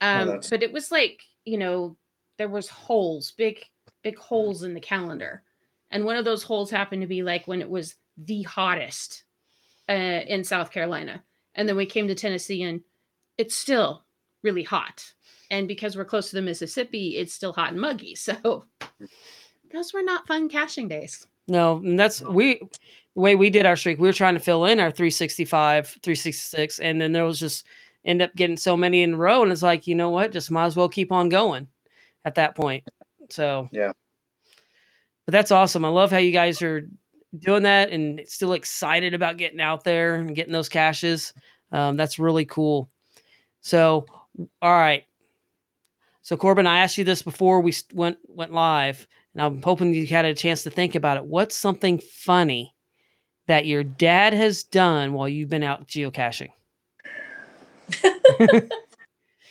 Um, 0.00 0.28
that's- 0.28 0.50
but 0.50 0.62
it 0.62 0.72
was 0.72 0.90
like 0.90 1.22
you 1.44 1.58
know 1.58 1.96
there 2.36 2.48
was 2.48 2.68
holes, 2.68 3.32
big 3.32 3.64
big 4.02 4.16
holes 4.16 4.62
in 4.62 4.74
the 4.74 4.80
calendar, 4.80 5.42
and 5.90 6.04
one 6.04 6.16
of 6.16 6.24
those 6.24 6.42
holes 6.42 6.70
happened 6.70 7.02
to 7.02 7.08
be 7.08 7.22
like 7.22 7.46
when 7.48 7.60
it 7.60 7.68
was 7.68 7.94
the 8.16 8.42
hottest 8.42 9.24
uh, 9.88 9.92
in 9.92 10.44
South 10.44 10.70
Carolina, 10.70 11.22
and 11.54 11.68
then 11.68 11.76
we 11.76 11.86
came 11.86 12.08
to 12.08 12.14
Tennessee 12.14 12.62
and 12.62 12.80
it's 13.38 13.54
still 13.56 14.04
really 14.42 14.62
hot. 14.64 15.12
And 15.50 15.66
because 15.66 15.96
we're 15.96 16.04
close 16.04 16.28
to 16.30 16.36
the 16.36 16.42
Mississippi, 16.42 17.16
it's 17.16 17.32
still 17.32 17.52
hot 17.52 17.72
and 17.72 17.80
muggy. 17.80 18.14
So 18.26 18.64
those 19.72 19.92
were 19.92 20.02
not 20.02 20.26
fun 20.26 20.48
caching 20.48 20.88
days. 20.88 21.26
No, 21.46 21.76
and 21.78 21.98
that's 21.98 22.20
we 22.20 22.60
the 23.14 23.20
way 23.20 23.34
we 23.34 23.50
did 23.50 23.66
our 23.66 23.76
streak. 23.76 23.98
We 23.98 24.08
were 24.08 24.12
trying 24.12 24.34
to 24.34 24.40
fill 24.40 24.64
in 24.66 24.80
our 24.80 24.90
365, 24.90 25.88
366, 26.02 26.78
and 26.80 27.00
then 27.00 27.12
there 27.12 27.24
was 27.24 27.38
just 27.40 27.66
end 28.08 28.22
up 28.22 28.34
getting 28.34 28.56
so 28.56 28.76
many 28.76 29.02
in 29.02 29.14
a 29.14 29.16
row, 29.16 29.42
and 29.42 29.52
it's 29.52 29.62
like 29.62 29.86
you 29.86 29.94
know 29.94 30.10
what, 30.10 30.32
just 30.32 30.50
might 30.50 30.66
as 30.66 30.74
well 30.74 30.88
keep 30.88 31.12
on 31.12 31.28
going 31.28 31.68
at 32.24 32.34
that 32.36 32.56
point. 32.56 32.82
So 33.30 33.68
Yeah. 33.70 33.92
but 35.26 35.32
that's 35.32 35.52
awesome. 35.52 35.84
I 35.84 35.88
love 35.88 36.10
how 36.10 36.18
you 36.18 36.32
guys 36.32 36.62
are 36.62 36.88
doing 37.38 37.62
that 37.64 37.90
and 37.90 38.22
still 38.26 38.54
excited 38.54 39.12
about 39.12 39.36
getting 39.36 39.60
out 39.60 39.84
there 39.84 40.14
and 40.14 40.34
getting 40.34 40.52
those 40.52 40.68
caches. 40.70 41.34
Um, 41.70 41.96
that's 41.98 42.18
really 42.18 42.46
cool. 42.46 42.88
So, 43.60 44.06
all 44.62 44.72
right. 44.72 45.04
So 46.22 46.36
Corbin, 46.36 46.66
I 46.66 46.80
asked 46.80 46.96
you 46.98 47.04
this 47.04 47.22
before 47.22 47.60
we 47.60 47.74
went 47.92 48.18
went 48.26 48.52
live, 48.52 49.06
and 49.34 49.42
I'm 49.42 49.62
hoping 49.62 49.92
you 49.94 50.06
had 50.06 50.24
a 50.24 50.34
chance 50.34 50.62
to 50.62 50.70
think 50.70 50.94
about 50.94 51.18
it. 51.18 51.24
What's 51.26 51.56
something 51.56 51.98
funny 51.98 52.74
that 53.46 53.66
your 53.66 53.84
dad 53.84 54.32
has 54.32 54.62
done 54.64 55.12
while 55.12 55.28
you've 55.28 55.48
been 55.50 55.62
out 55.62 55.88
geocaching? 55.88 56.50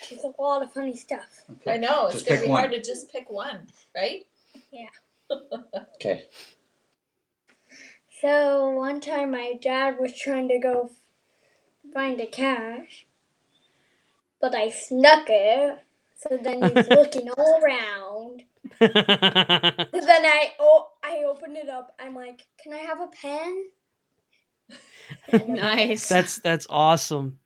There's 0.09 0.23
a 0.23 0.41
lot 0.41 0.63
of 0.63 0.73
funny 0.73 0.95
stuff. 0.95 1.27
Okay. 1.51 1.73
I 1.73 1.77
know, 1.77 2.07
it's 2.07 2.15
Just 2.15 2.27
gonna 2.27 2.39
pick 2.39 2.47
be 2.47 2.53
hard 2.53 2.71
to 2.71 2.81
just 2.81 3.11
pick 3.11 3.29
one, 3.29 3.67
right? 3.95 4.25
Yeah. 4.71 4.89
Okay. 5.95 6.25
So 8.21 8.71
one 8.71 9.01
time 9.01 9.31
my 9.31 9.53
dad 9.61 9.97
was 9.99 10.13
trying 10.17 10.47
to 10.49 10.59
go 10.59 10.91
find 11.93 12.19
a 12.21 12.25
cache, 12.27 13.05
but 14.41 14.55
I 14.55 14.69
snuck 14.69 15.25
it. 15.29 15.79
So 16.15 16.39
then 16.41 16.63
he's 16.63 16.87
looking 16.89 17.29
all 17.29 17.61
around. 17.63 18.43
Then 19.93 20.25
I 20.25 20.53
oh 20.59 20.87
I 21.03 21.23
opened 21.27 21.57
it 21.57 21.69
up. 21.69 21.95
I'm 21.99 22.15
like, 22.15 22.45
can 22.61 22.73
I 22.73 22.79
have 22.79 23.01
a 23.01 23.07
pen? 23.07 23.65
And 25.29 25.47
nice. 25.55 26.07
that's 26.09 26.37
that's 26.39 26.67
awesome. 26.69 27.39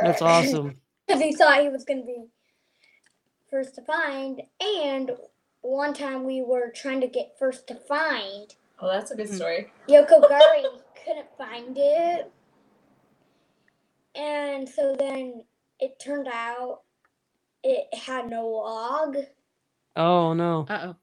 That's 0.00 0.22
awesome. 0.22 0.76
Because 1.08 1.22
he 1.22 1.34
thought 1.34 1.60
he 1.62 1.68
was 1.68 1.84
gonna 1.84 2.04
be 2.04 2.24
first 3.50 3.74
to 3.76 3.82
find. 3.82 4.42
And 4.60 5.12
one 5.62 5.94
time 5.94 6.24
we 6.24 6.42
were 6.42 6.70
trying 6.74 7.00
to 7.02 7.08
get 7.08 7.38
first 7.38 7.66
to 7.68 7.74
find. 7.76 8.54
Oh, 8.80 8.88
that's 8.88 9.10
a 9.10 9.16
good 9.16 9.28
Mhm. 9.28 9.36
story. 9.36 9.72
Yoko 9.88 10.22
Gari 10.22 10.64
couldn't 11.04 11.36
find 11.38 11.76
it. 11.78 12.32
And 14.14 14.68
so 14.68 14.94
then 14.96 15.44
it 15.80 15.98
turned 15.98 16.28
out 16.28 16.82
it 17.62 17.92
had 17.94 18.28
no 18.30 18.48
log. 18.48 19.16
Oh 19.96 20.32
no. 20.34 20.66
Uh 20.68 20.94
oh. 20.94 20.96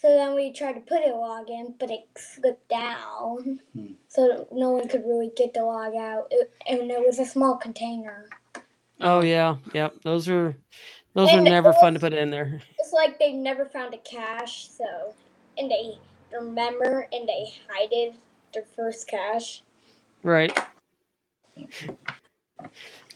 So 0.00 0.08
then 0.08 0.34
we 0.34 0.50
tried 0.50 0.72
to 0.74 0.80
put 0.80 1.02
a 1.04 1.14
log 1.14 1.50
in, 1.50 1.74
but 1.78 1.90
it 1.90 2.06
slipped 2.16 2.70
down. 2.70 3.60
Hmm. 3.74 3.92
So 4.08 4.48
no 4.50 4.70
one 4.70 4.88
could 4.88 5.04
really 5.04 5.30
get 5.36 5.52
the 5.52 5.62
log 5.62 5.94
out. 5.94 6.28
It, 6.30 6.50
and 6.66 6.90
it 6.90 7.06
was 7.06 7.18
a 7.18 7.26
small 7.26 7.56
container. 7.56 8.26
Oh 9.02 9.22
yeah. 9.22 9.56
Yep. 9.74 9.96
Those 10.02 10.26
are 10.28 10.56
those 11.12 11.28
are 11.30 11.36
And 11.36 11.44
never 11.44 11.74
fun 11.74 11.92
to 11.94 12.00
put 12.00 12.14
in 12.14 12.30
there. 12.30 12.62
It's 12.78 12.94
like 12.94 13.18
they 13.18 13.32
never 13.32 13.66
found 13.66 13.94
a 13.94 13.98
cache, 13.98 14.68
so. 14.70 15.14
And 15.58 15.70
they 15.70 15.98
remember 16.32 17.06
and 17.12 17.28
they 17.28 17.52
hided 17.68 18.14
their 18.54 18.64
first 18.74 19.06
cache. 19.06 19.62
Right. 20.22 20.58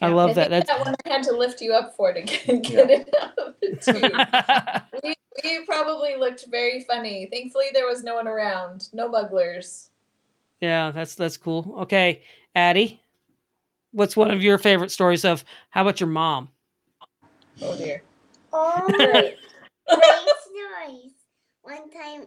I 0.01 0.09
love 0.09 0.31
I 0.31 0.35
that. 0.35 0.51
That's 0.51 0.71
that 0.71 0.81
one 0.81 0.95
I 1.07 1.09
had 1.09 1.23
to 1.25 1.33
lift 1.37 1.61
you 1.61 1.73
up 1.73 1.95
for 1.97 2.13
to 2.13 2.23
get, 2.23 2.47
get 2.63 2.91
Yeah. 2.91 2.97
it 2.97 3.15
out 3.21 3.39
of 3.39 3.55
the 3.61 3.77
tube. 4.93 5.03
we, 5.03 5.15
we 5.43 5.65
probably 5.67 6.17
looked 6.17 6.47
very 6.51 6.85
funny. 6.85 7.29
Thankfully, 7.33 7.67
there 7.73 7.87
was 7.87 8.03
no 8.03 8.15
one 8.15 8.29
around, 8.29 8.89
no 8.93 9.09
mugglers. 9.09 9.91
yeah, 10.61 10.91
that's 10.91 11.15
that's 11.15 11.37
cool. 11.37 11.75
Okay, 11.83 12.23
Addie, 12.55 13.03
what's 13.93 14.17
one 14.17 14.31
of 14.31 14.43
your 14.43 14.59
favorite 14.59 14.91
stories 14.91 15.25
of? 15.25 15.45
How 15.71 15.83
about 15.83 16.01
your 16.01 16.09
mom? 16.09 16.49
Oh 17.63 17.77
dear. 17.77 18.03
Oh, 18.53 18.85
great 18.99 19.37
stories. 19.89 21.13
One 21.63 21.91
time, 21.91 22.27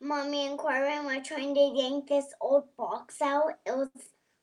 mommy 0.00 0.46
and 0.46 0.58
Corbin 0.58 1.04
were 1.04 1.22
trying 1.22 1.54
to 1.54 1.72
yank 1.74 2.08
this 2.08 2.26
old 2.40 2.64
box 2.76 3.20
out. 3.20 3.54
It 3.66 3.72
was 3.76 3.88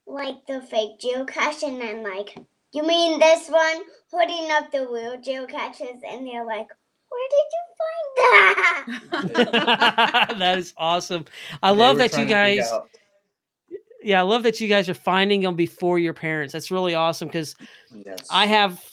like 0.07 0.45
the 0.47 0.61
fake 0.61 0.99
geocache, 0.99 1.63
and 1.63 1.81
I'm 1.81 2.03
like, 2.03 2.37
"You 2.71 2.83
mean 2.83 3.19
this 3.19 3.49
one?" 3.49 3.83
Holding 4.11 4.51
up 4.51 4.71
the 4.71 4.87
real 4.87 5.17
geocaches, 5.17 5.99
and 6.07 6.27
they're 6.27 6.45
like, 6.45 6.67
"Where 7.09 7.29
did 7.29 7.45
you 7.53 7.63
find 7.81 8.17
that?" 8.17 8.85
that 10.39 10.57
is 10.57 10.73
awesome. 10.77 11.25
I 11.63 11.71
They 11.71 11.77
love 11.77 11.97
that 11.97 12.17
you 12.17 12.25
trying 12.25 12.27
to 12.27 12.33
figure 12.43 12.63
guys. 12.63 12.71
Yeah, 14.03 14.19
I 14.19 14.23
love 14.23 14.43
that 14.43 14.61
you 14.61 14.67
guys 14.67 14.87
are 14.87 14.93
finding 14.93 15.41
them 15.41 15.55
before 15.55 15.97
your 15.97 16.13
parents. 16.13 16.53
That's 16.53 16.69
really 16.71 16.93
awesome 16.93 17.27
because 17.27 17.55
Yes. 18.05 18.27
I 18.29 18.45
have 18.45 18.83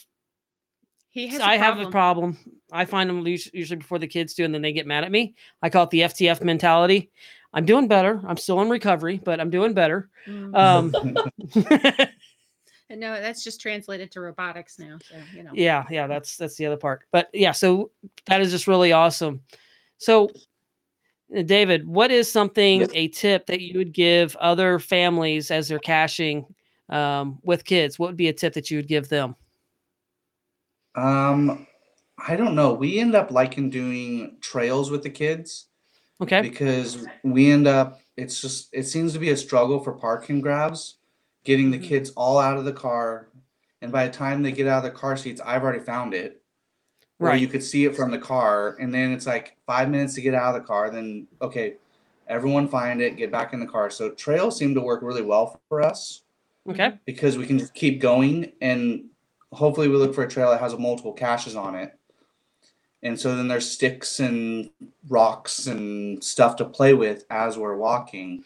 He 1.10 1.26
has. 1.28 1.40
I 1.40 1.54
a 1.54 1.58
have 1.58 1.78
a 1.78 1.90
problem. 1.90 2.34
problem. 2.34 2.60
I 2.72 2.86
find 2.86 3.10
them 3.10 3.26
usually 3.26 3.76
before 3.76 3.98
the 3.98 4.06
kids 4.06 4.32
do, 4.32 4.44
and 4.44 4.54
then 4.54 4.62
they 4.62 4.72
get 4.72 4.86
mad 4.86 5.04
at 5.04 5.12
me. 5.12 5.34
I 5.60 5.68
call 5.68 5.84
it 5.84 5.90
the 5.90 6.00
FTF 6.00 6.42
mentality. 6.42 7.10
I'm 7.52 7.66
doing 7.66 7.88
better. 7.88 8.20
I'm 8.26 8.36
still 8.36 8.60
in 8.62 8.68
recovery, 8.70 9.20
but 9.22 9.40
I'm 9.40 9.50
doing 9.50 9.74
better. 9.74 10.08
Mm. 10.26 10.56
Um, 10.56 12.08
And 12.92 13.00
no, 13.00 13.18
that's 13.22 13.42
just 13.42 13.58
translated 13.58 14.10
to 14.12 14.20
robotics 14.20 14.78
now. 14.78 14.98
So 15.08 15.16
you 15.34 15.42
know. 15.42 15.50
yeah, 15.54 15.86
yeah, 15.90 16.06
that's 16.06 16.36
that's 16.36 16.56
the 16.56 16.66
other 16.66 16.76
part. 16.76 17.04
But 17.10 17.30
yeah, 17.32 17.52
so 17.52 17.90
that 18.26 18.42
is 18.42 18.50
just 18.50 18.66
really 18.66 18.92
awesome. 18.92 19.40
So, 19.96 20.28
uh, 21.34 21.40
David, 21.40 21.88
what 21.88 22.10
is 22.10 22.30
something 22.30 22.80
Yes. 22.80 22.90
a 22.92 23.08
tip 23.08 23.46
that 23.46 23.62
you 23.62 23.78
would 23.78 23.94
give 23.94 24.36
other 24.36 24.78
families 24.78 25.50
as 25.50 25.68
they're 25.68 25.78
caching 25.78 26.44
um, 26.90 27.38
with 27.42 27.64
kids? 27.64 27.98
What 27.98 28.08
would 28.08 28.16
be 28.18 28.28
a 28.28 28.32
tip 28.34 28.52
that 28.52 28.70
you 28.70 28.76
would 28.76 28.88
give 28.88 29.08
them? 29.08 29.36
Um, 30.94 31.66
I 32.18 32.36
don't 32.36 32.54
know. 32.54 32.74
We 32.74 32.98
end 32.98 33.14
up 33.14 33.30
liking 33.30 33.70
doing 33.70 34.36
trails 34.42 34.90
with 34.90 35.02
the 35.02 35.08
kids 35.08 35.68
Okay, 36.22 36.40
because 36.40 37.06
we 37.24 37.50
end 37.50 37.66
up. 37.66 38.00
It's 38.16 38.40
just 38.40 38.68
it 38.72 38.84
seems 38.84 39.12
to 39.12 39.18
be 39.18 39.30
a 39.30 39.36
struggle 39.36 39.80
for 39.80 39.92
parking 39.92 40.40
grabs, 40.40 40.98
getting 41.44 41.70
the 41.70 41.78
Mhm. 41.78 41.84
kids 41.84 42.10
all 42.10 42.38
out 42.38 42.56
of 42.58 42.64
the 42.64 42.72
car, 42.72 43.28
and 43.80 43.90
by 43.90 44.06
the 44.06 44.12
time 44.12 44.42
they 44.42 44.52
get 44.52 44.68
out 44.68 44.78
of 44.78 44.82
their 44.84 44.92
car 44.92 45.16
seats, 45.16 45.40
I've 45.44 45.62
already 45.62 45.80
found 45.80 46.14
it. 46.14 46.40
Or 47.18 47.28
right, 47.28 47.40
you 47.40 47.48
could 47.48 47.62
see 47.62 47.84
it 47.84 47.96
from 47.96 48.10
the 48.10 48.18
car, 48.18 48.76
and 48.80 48.94
then 48.94 49.12
it's 49.12 49.26
like 49.26 49.56
five 49.66 49.90
minutes 49.90 50.14
to 50.14 50.20
get 50.20 50.34
out 50.34 50.54
of 50.54 50.62
the 50.62 50.66
car. 50.66 50.90
Then 50.90 51.26
okay, 51.40 51.76
everyone 52.28 52.68
find 52.68 53.00
it, 53.02 53.16
get 53.16 53.32
back 53.32 53.52
in 53.52 53.60
the 53.60 53.66
car. 53.66 53.90
So 53.90 54.10
trails 54.10 54.56
seem 54.56 54.74
to 54.74 54.80
work 54.80 55.02
really 55.02 55.22
well 55.22 55.60
for 55.68 55.82
us 55.82 56.22
okay, 56.68 56.98
because 57.04 57.36
we 57.36 57.46
can 57.46 57.58
just 57.58 57.74
keep 57.74 58.00
going 58.00 58.52
and 58.60 59.04
hopefully 59.52 59.88
we 59.88 59.96
look 59.96 60.14
for 60.14 60.22
a 60.24 60.28
trail 60.28 60.50
that 60.50 60.60
has 60.60 60.76
multiple 60.78 61.12
caches 61.12 61.56
on 61.56 61.74
it. 61.74 61.98
And 63.02 63.18
so 63.18 63.36
then 63.36 63.48
there's 63.48 63.68
sticks 63.68 64.20
and 64.20 64.70
rocks 65.08 65.66
and 65.66 66.22
stuff 66.22 66.56
to 66.56 66.64
play 66.64 66.94
with 66.94 67.24
as 67.30 67.58
we're 67.58 67.76
walking 67.76 68.44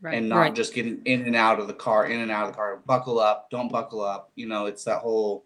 Right. 0.00 0.14
and 0.14 0.28
not 0.28 0.38
Right. 0.38 0.54
just 0.54 0.74
getting 0.74 1.02
in 1.06 1.26
and 1.26 1.34
out 1.34 1.58
of 1.58 1.66
the 1.66 1.74
car, 1.74 2.06
in 2.06 2.20
and 2.20 2.30
out 2.30 2.44
of 2.46 2.52
the 2.52 2.56
car. 2.56 2.76
Buckle 2.86 3.18
up, 3.18 3.50
don't 3.50 3.70
buckle 3.70 4.00
up. 4.00 4.30
You 4.36 4.46
know, 4.46 4.66
it's 4.66 4.84
that 4.84 5.00
whole 5.00 5.44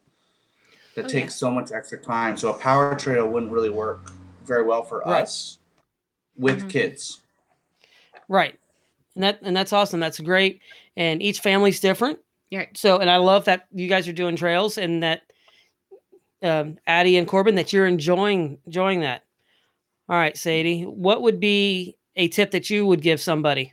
that 0.94 1.06
Oh, 1.06 1.08
yeah. 1.08 1.20
takes 1.20 1.34
so 1.34 1.50
much 1.50 1.72
extra 1.72 1.96
time. 1.98 2.36
So 2.36 2.50
a 2.50 2.58
power 2.58 2.94
trail 2.94 3.26
wouldn't 3.26 3.50
really 3.50 3.70
work 3.70 4.12
very 4.44 4.62
well 4.62 4.82
for 4.82 4.98
Right. 5.00 5.22
us 5.22 5.58
with 6.36 6.64
Mhm. 6.64 6.70
kids. 6.70 7.18
right. 8.28 8.58
And 9.14 9.24
that 9.24 9.38
and 9.42 9.54
that's 9.56 9.72
awesome. 9.74 10.00
That's 10.00 10.18
great. 10.20 10.60
And 10.96 11.22
each 11.22 11.40
family's 11.40 11.80
different. 11.80 12.18
Yeah. 12.50 12.66
So, 12.74 12.98
and 12.98 13.10
I 13.10 13.16
love 13.16 13.44
that 13.46 13.66
you 13.72 13.88
guys 13.88 14.06
are 14.08 14.12
doing 14.12 14.36
trails 14.36 14.78
and 14.78 15.02
that 15.02 15.22
um, 16.42 16.78
Addie 16.86 17.16
and 17.16 17.26
Corbin 17.26 17.54
that 17.56 17.72
you're 17.72 17.86
enjoying 17.86 18.58
enjoying 18.66 19.00
that. 19.00 19.24
All 20.08 20.16
right, 20.16 20.36
Sadie, 20.36 20.82
what 20.82 21.22
would 21.22 21.40
be 21.40 21.96
a 22.16 22.28
tip 22.28 22.50
that 22.50 22.68
you 22.68 22.84
would 22.86 23.02
give 23.02 23.20
somebody? 23.20 23.72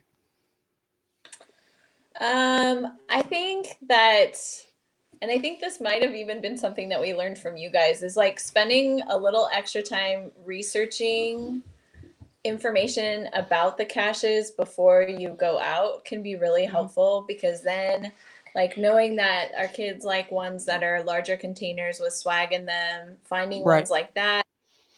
Um, 2.21 2.97
I 3.09 3.21
think 3.21 3.77
that, 3.87 4.35
and 5.21 5.31
I 5.31 5.39
think 5.39 5.59
this 5.59 5.79
might 5.81 6.03
have 6.03 6.13
even 6.13 6.41
been 6.41 6.57
something 6.57 6.89
that 6.89 6.99
we 7.01 7.13
learned 7.13 7.37
from 7.39 7.57
you 7.57 7.69
guys 7.69 8.03
is 8.03 8.17
like 8.17 8.39
spending 8.39 9.01
a 9.09 9.17
little 9.17 9.49
extra 9.53 9.81
time 9.81 10.31
researching 10.45 11.63
information 12.43 13.27
about 13.33 13.77
the 13.77 13.85
caches 13.85 14.51
before 14.51 15.03
you 15.03 15.29
go 15.29 15.59
out 15.59 16.05
can 16.05 16.21
be 16.21 16.35
really 16.35 16.65
Mhm. 16.65 16.71
helpful 16.71 17.25
because 17.27 17.61
then 17.61 18.11
like 18.55 18.77
knowing 18.77 19.15
that 19.15 19.49
our 19.57 19.67
kids 19.67 20.03
like 20.05 20.31
ones 20.31 20.65
that 20.65 20.83
are 20.83 21.03
larger 21.03 21.37
containers 21.37 21.99
with 21.99 22.13
swag 22.13 22.51
in 22.51 22.65
them 22.65 23.17
finding 23.23 23.63
Right. 23.63 23.77
ones 23.77 23.89
like 23.89 24.13
that 24.15 24.45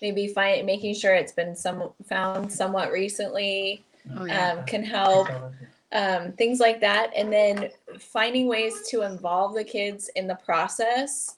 maybe 0.02 0.28
find 0.28 0.66
making 0.66 0.96
sure 0.96 1.14
it's 1.14 1.32
been 1.34 1.56
some 1.56 1.92
found 2.08 2.52
somewhat 2.52 2.92
recently 2.92 3.84
Oh 4.18 4.26
yeah. 4.26 4.54
um, 4.54 4.66
can 4.66 4.84
help 4.84 5.28
um, 5.92 6.32
things 6.34 6.60
like 6.60 6.80
that 6.82 7.12
and 7.16 7.32
then 7.32 7.70
finding 8.00 8.48
ways 8.48 8.74
to 8.90 9.04
involve 9.04 9.54
the 9.54 9.64
kids 9.64 10.10
in 10.16 10.28
the 10.28 10.36
process 10.36 11.38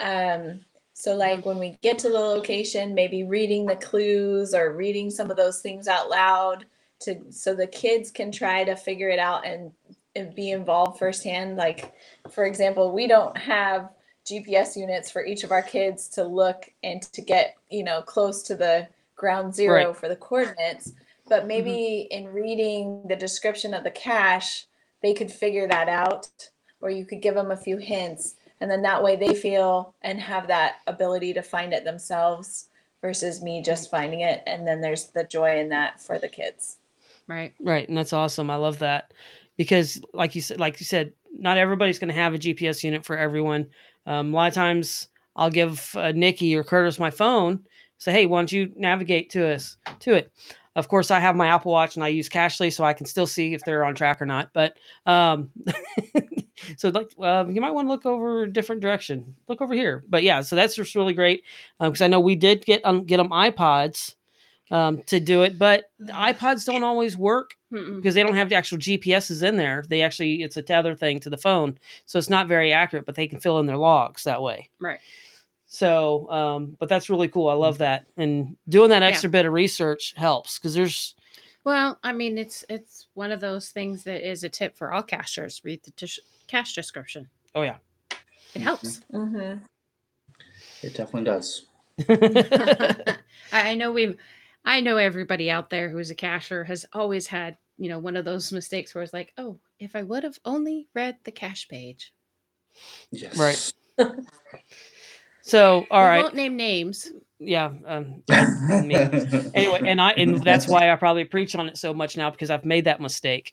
um, 0.00 0.60
so 0.94 1.14
like 1.14 1.44
when 1.44 1.58
we 1.58 1.78
get 1.82 1.98
to 1.98 2.08
the 2.08 2.18
location 2.18 2.94
maybe 2.94 3.24
reading 3.24 3.66
the 3.66 3.76
clues 3.76 4.54
or 4.54 4.72
reading 4.72 5.10
some 5.10 5.30
of 5.30 5.36
those 5.36 5.60
things 5.60 5.86
out 5.88 6.08
loud 6.08 6.64
to 7.00 7.20
so 7.30 7.54
the 7.54 7.66
kids 7.66 8.10
can 8.10 8.32
try 8.32 8.64
to 8.64 8.74
figure 8.74 9.08
it 9.08 9.18
out 9.18 9.46
and, 9.46 9.70
and 9.86 9.96
be 10.26 10.50
involved 10.50 10.98
firsthand. 10.98 11.56
Like 11.56 11.92
for 12.30 12.44
example 12.44 12.92
we 12.92 13.06
don't 13.06 13.36
have 13.36 13.90
gps 14.26 14.76
units 14.76 15.10
for 15.10 15.24
each 15.24 15.42
of 15.42 15.52
our 15.52 15.62
kids 15.62 16.06
to 16.06 16.22
look 16.22 16.70
and 16.82 17.00
to 17.00 17.22
get 17.22 17.54
you 17.70 17.82
know 17.82 18.02
close 18.02 18.42
to 18.42 18.54
the 18.54 18.86
ground 19.16 19.54
zero 19.54 19.86
Right. 19.86 19.96
for 19.96 20.08
the 20.08 20.16
coordinates. 20.16 20.92
But 21.28 21.40
mm-hmm. 21.40 21.48
maybe 21.48 22.08
in 22.10 22.28
reading 22.28 23.02
the 23.08 23.16
description 23.16 23.74
of 23.74 23.84
the 23.84 23.90
cache 23.90 24.66
they 25.02 25.14
could 25.14 25.30
figure 25.30 25.68
that 25.68 25.88
out 25.88 26.28
or 26.80 26.90
you 26.90 27.04
could 27.04 27.22
give 27.22 27.34
them 27.34 27.50
a 27.50 27.56
few 27.56 27.76
hints. 27.76 28.36
And 28.60 28.70
then 28.70 28.82
that 28.82 29.02
way 29.02 29.16
they 29.16 29.34
feel 29.34 29.94
and 30.02 30.20
have 30.20 30.48
that 30.48 30.76
ability 30.86 31.32
to 31.34 31.42
find 31.42 31.72
it 31.72 31.84
themselves 31.84 32.68
versus 33.00 33.42
me 33.42 33.62
just 33.62 33.90
finding 33.90 34.20
it. 34.20 34.42
And 34.46 34.66
then 34.66 34.80
there's 34.80 35.06
the 35.06 35.24
joy 35.24 35.58
in 35.58 35.68
that 35.70 36.00
for 36.00 36.18
the 36.18 36.28
kids. 36.28 36.78
Right. 37.26 37.54
Right, 37.60 37.88
and 37.88 37.96
that's 37.96 38.12
awesome. 38.12 38.50
I 38.50 38.56
love 38.56 38.78
that 38.80 39.12
because, 39.58 40.00
like 40.14 40.34
you 40.34 40.40
said, 40.40 40.58
like 40.58 40.80
you 40.80 40.86
said, 40.86 41.12
not 41.36 41.58
everybody's 41.58 41.98
going 41.98 42.08
to 42.08 42.14
have 42.14 42.32
a 42.32 42.38
GPS 42.38 42.82
unit 42.82 43.04
for 43.04 43.18
everyone. 43.18 43.66
Um, 44.06 44.32
a 44.32 44.36
lot 44.36 44.48
of 44.48 44.54
times, 44.54 45.08
I'll 45.36 45.50
give 45.50 45.94
uh, 45.96 46.12
Nikki 46.12 46.56
or 46.56 46.64
Curtis 46.64 46.98
my 46.98 47.10
phone, 47.10 47.60
say, 47.98 48.12
"Hey, 48.12 48.26
why 48.26 48.40
don't 48.40 48.52
you 48.52 48.72
navigate 48.76 49.28
to 49.30 49.54
us 49.54 49.76
to 50.00 50.14
it?" 50.14 50.32
Of 50.76 50.86
course, 50.86 51.10
I 51.10 51.18
have 51.18 51.34
my 51.34 51.48
Apple 51.48 51.72
Watch 51.72 51.96
and 51.96 52.04
I 52.04 52.08
use 52.08 52.28
Cachly, 52.28 52.72
so 52.72 52.84
I 52.84 52.92
can 52.92 53.04
still 53.04 53.26
see 53.26 53.52
if 53.52 53.64
they're 53.64 53.84
on 53.84 53.96
track 53.96 54.22
or 54.22 54.26
not. 54.26 54.50
But 54.52 54.76
um, 55.06 55.50
so 56.76 56.90
like, 56.90 57.10
uh, 57.20 57.44
you 57.48 57.60
might 57.60 57.72
want 57.72 57.88
to 57.88 57.90
look 57.90 58.06
over 58.06 58.44
a 58.44 58.52
different 58.52 58.80
direction. 58.80 59.34
Look 59.48 59.60
over 59.60 59.74
here. 59.74 60.04
But 60.08 60.22
yeah, 60.22 60.40
so 60.40 60.54
that's 60.54 60.76
just 60.76 60.94
really 60.94 61.14
great 61.14 61.42
because 61.80 62.00
I 62.00 62.06
know 62.06 62.20
we 62.20 62.36
did 62.36 62.64
get 62.64 62.80
um, 62.84 63.04
get 63.04 63.16
them 63.16 63.30
iPods 63.30 64.14
um, 64.70 65.02
to 65.04 65.18
do 65.20 65.42
it, 65.42 65.58
but 65.58 65.90
the 65.98 66.12
iPods 66.12 66.64
don't 66.66 66.82
always 66.84 67.16
work 67.16 67.54
Mm-mm. 67.72 67.96
because 67.96 68.14
they 68.14 68.22
don't 68.22 68.34
have 68.36 68.48
the 68.48 68.54
actual 68.54 68.78
GPSs 68.78 69.42
in 69.42 69.56
there. 69.56 69.84
They 69.88 70.02
actually 70.02 70.42
it's 70.42 70.56
a 70.56 70.62
tether 70.62 70.94
thing 70.94 71.20
to 71.20 71.30
the 71.30 71.36
phone, 71.36 71.78
so 72.06 72.18
it's 72.18 72.30
not 72.30 72.48
very 72.48 72.72
accurate. 72.72 73.06
But 73.06 73.14
they 73.14 73.26
can 73.28 73.40
fill 73.40 73.58
in 73.60 73.66
their 73.66 73.76
logs 73.78 74.24
that 74.24 74.42
way. 74.42 74.68
Right. 74.80 75.00
So, 75.70 76.30
um, 76.30 76.76
but 76.78 76.88
that's 76.88 77.10
really 77.10 77.28
cool. 77.28 77.48
I 77.48 77.54
love 77.54 77.78
that, 77.78 78.06
and 78.16 78.56
doing 78.68 78.88
that 78.90 79.02
Yeah. 79.02 79.08
extra 79.08 79.28
bit 79.30 79.44
of 79.46 79.52
research 79.52 80.14
helps 80.16 80.58
because 80.58 80.74
there's 80.74 81.14
Well, 81.64 81.98
I 82.02 82.12
mean, 82.12 82.38
it's 82.38 82.64
it's 82.70 83.08
one 83.14 83.32
of 83.32 83.40
those 83.40 83.68
things 83.70 84.02
that 84.04 84.26
is 84.26 84.44
a 84.44 84.48
tip 84.48 84.76
for 84.76 84.92
all 84.92 85.02
cachers. 85.02 85.60
Read 85.64 85.82
the 85.84 85.90
dish- 85.92 86.20
cache 86.46 86.74
description. 86.74 87.28
oh 87.54 87.62
yeah, 87.62 87.76
It 88.54 88.62
helps. 88.62 89.00
mm-hmm. 89.12 89.58
It 90.82 90.94
definitely 90.94 91.24
does. 91.24 91.66
I 93.52 93.70
I 93.70 93.74
know 93.74 93.90
we've, 93.92 94.16
I 94.64 94.80
know 94.80 94.96
everybody 94.96 95.50
out 95.50 95.70
there 95.70 95.88
who's 95.88 96.10
a 96.10 96.14
cashier 96.14 96.64
has 96.64 96.84
always 96.92 97.26
had, 97.26 97.56
you 97.78 97.88
know, 97.88 97.98
one 97.98 98.16
of 98.16 98.24
those 98.24 98.52
mistakes 98.52 98.94
where 98.94 99.02
it's 99.02 99.12
like, 99.12 99.32
oh, 99.38 99.58
if 99.78 99.96
I 99.96 100.02
would 100.02 100.24
have 100.24 100.38
only 100.44 100.88
read 100.94 101.16
the 101.24 101.30
cache 101.32 101.68
page. 101.68 102.12
Yes. 103.10 103.36
Right. 103.36 103.72
so 105.42 105.86
all 105.90 106.02
we 106.02 106.08
right, 106.08 106.22
won't 106.22 106.34
name 106.34 106.56
names. 106.56 107.10
yeah. 107.38 107.70
Um, 107.86 108.22
anyway, 108.30 109.80
and 109.84 110.00
I 110.00 110.12
and 110.12 110.42
that's 110.42 110.68
why 110.68 110.92
I 110.92 110.96
probably 110.96 111.24
preach 111.24 111.54
on 111.56 111.68
it 111.68 111.76
so 111.76 111.94
much 111.94 112.16
now 112.16 112.30
because 112.30 112.50
I've 112.50 112.64
made 112.64 112.84
that 112.84 113.00
mistake. 113.00 113.52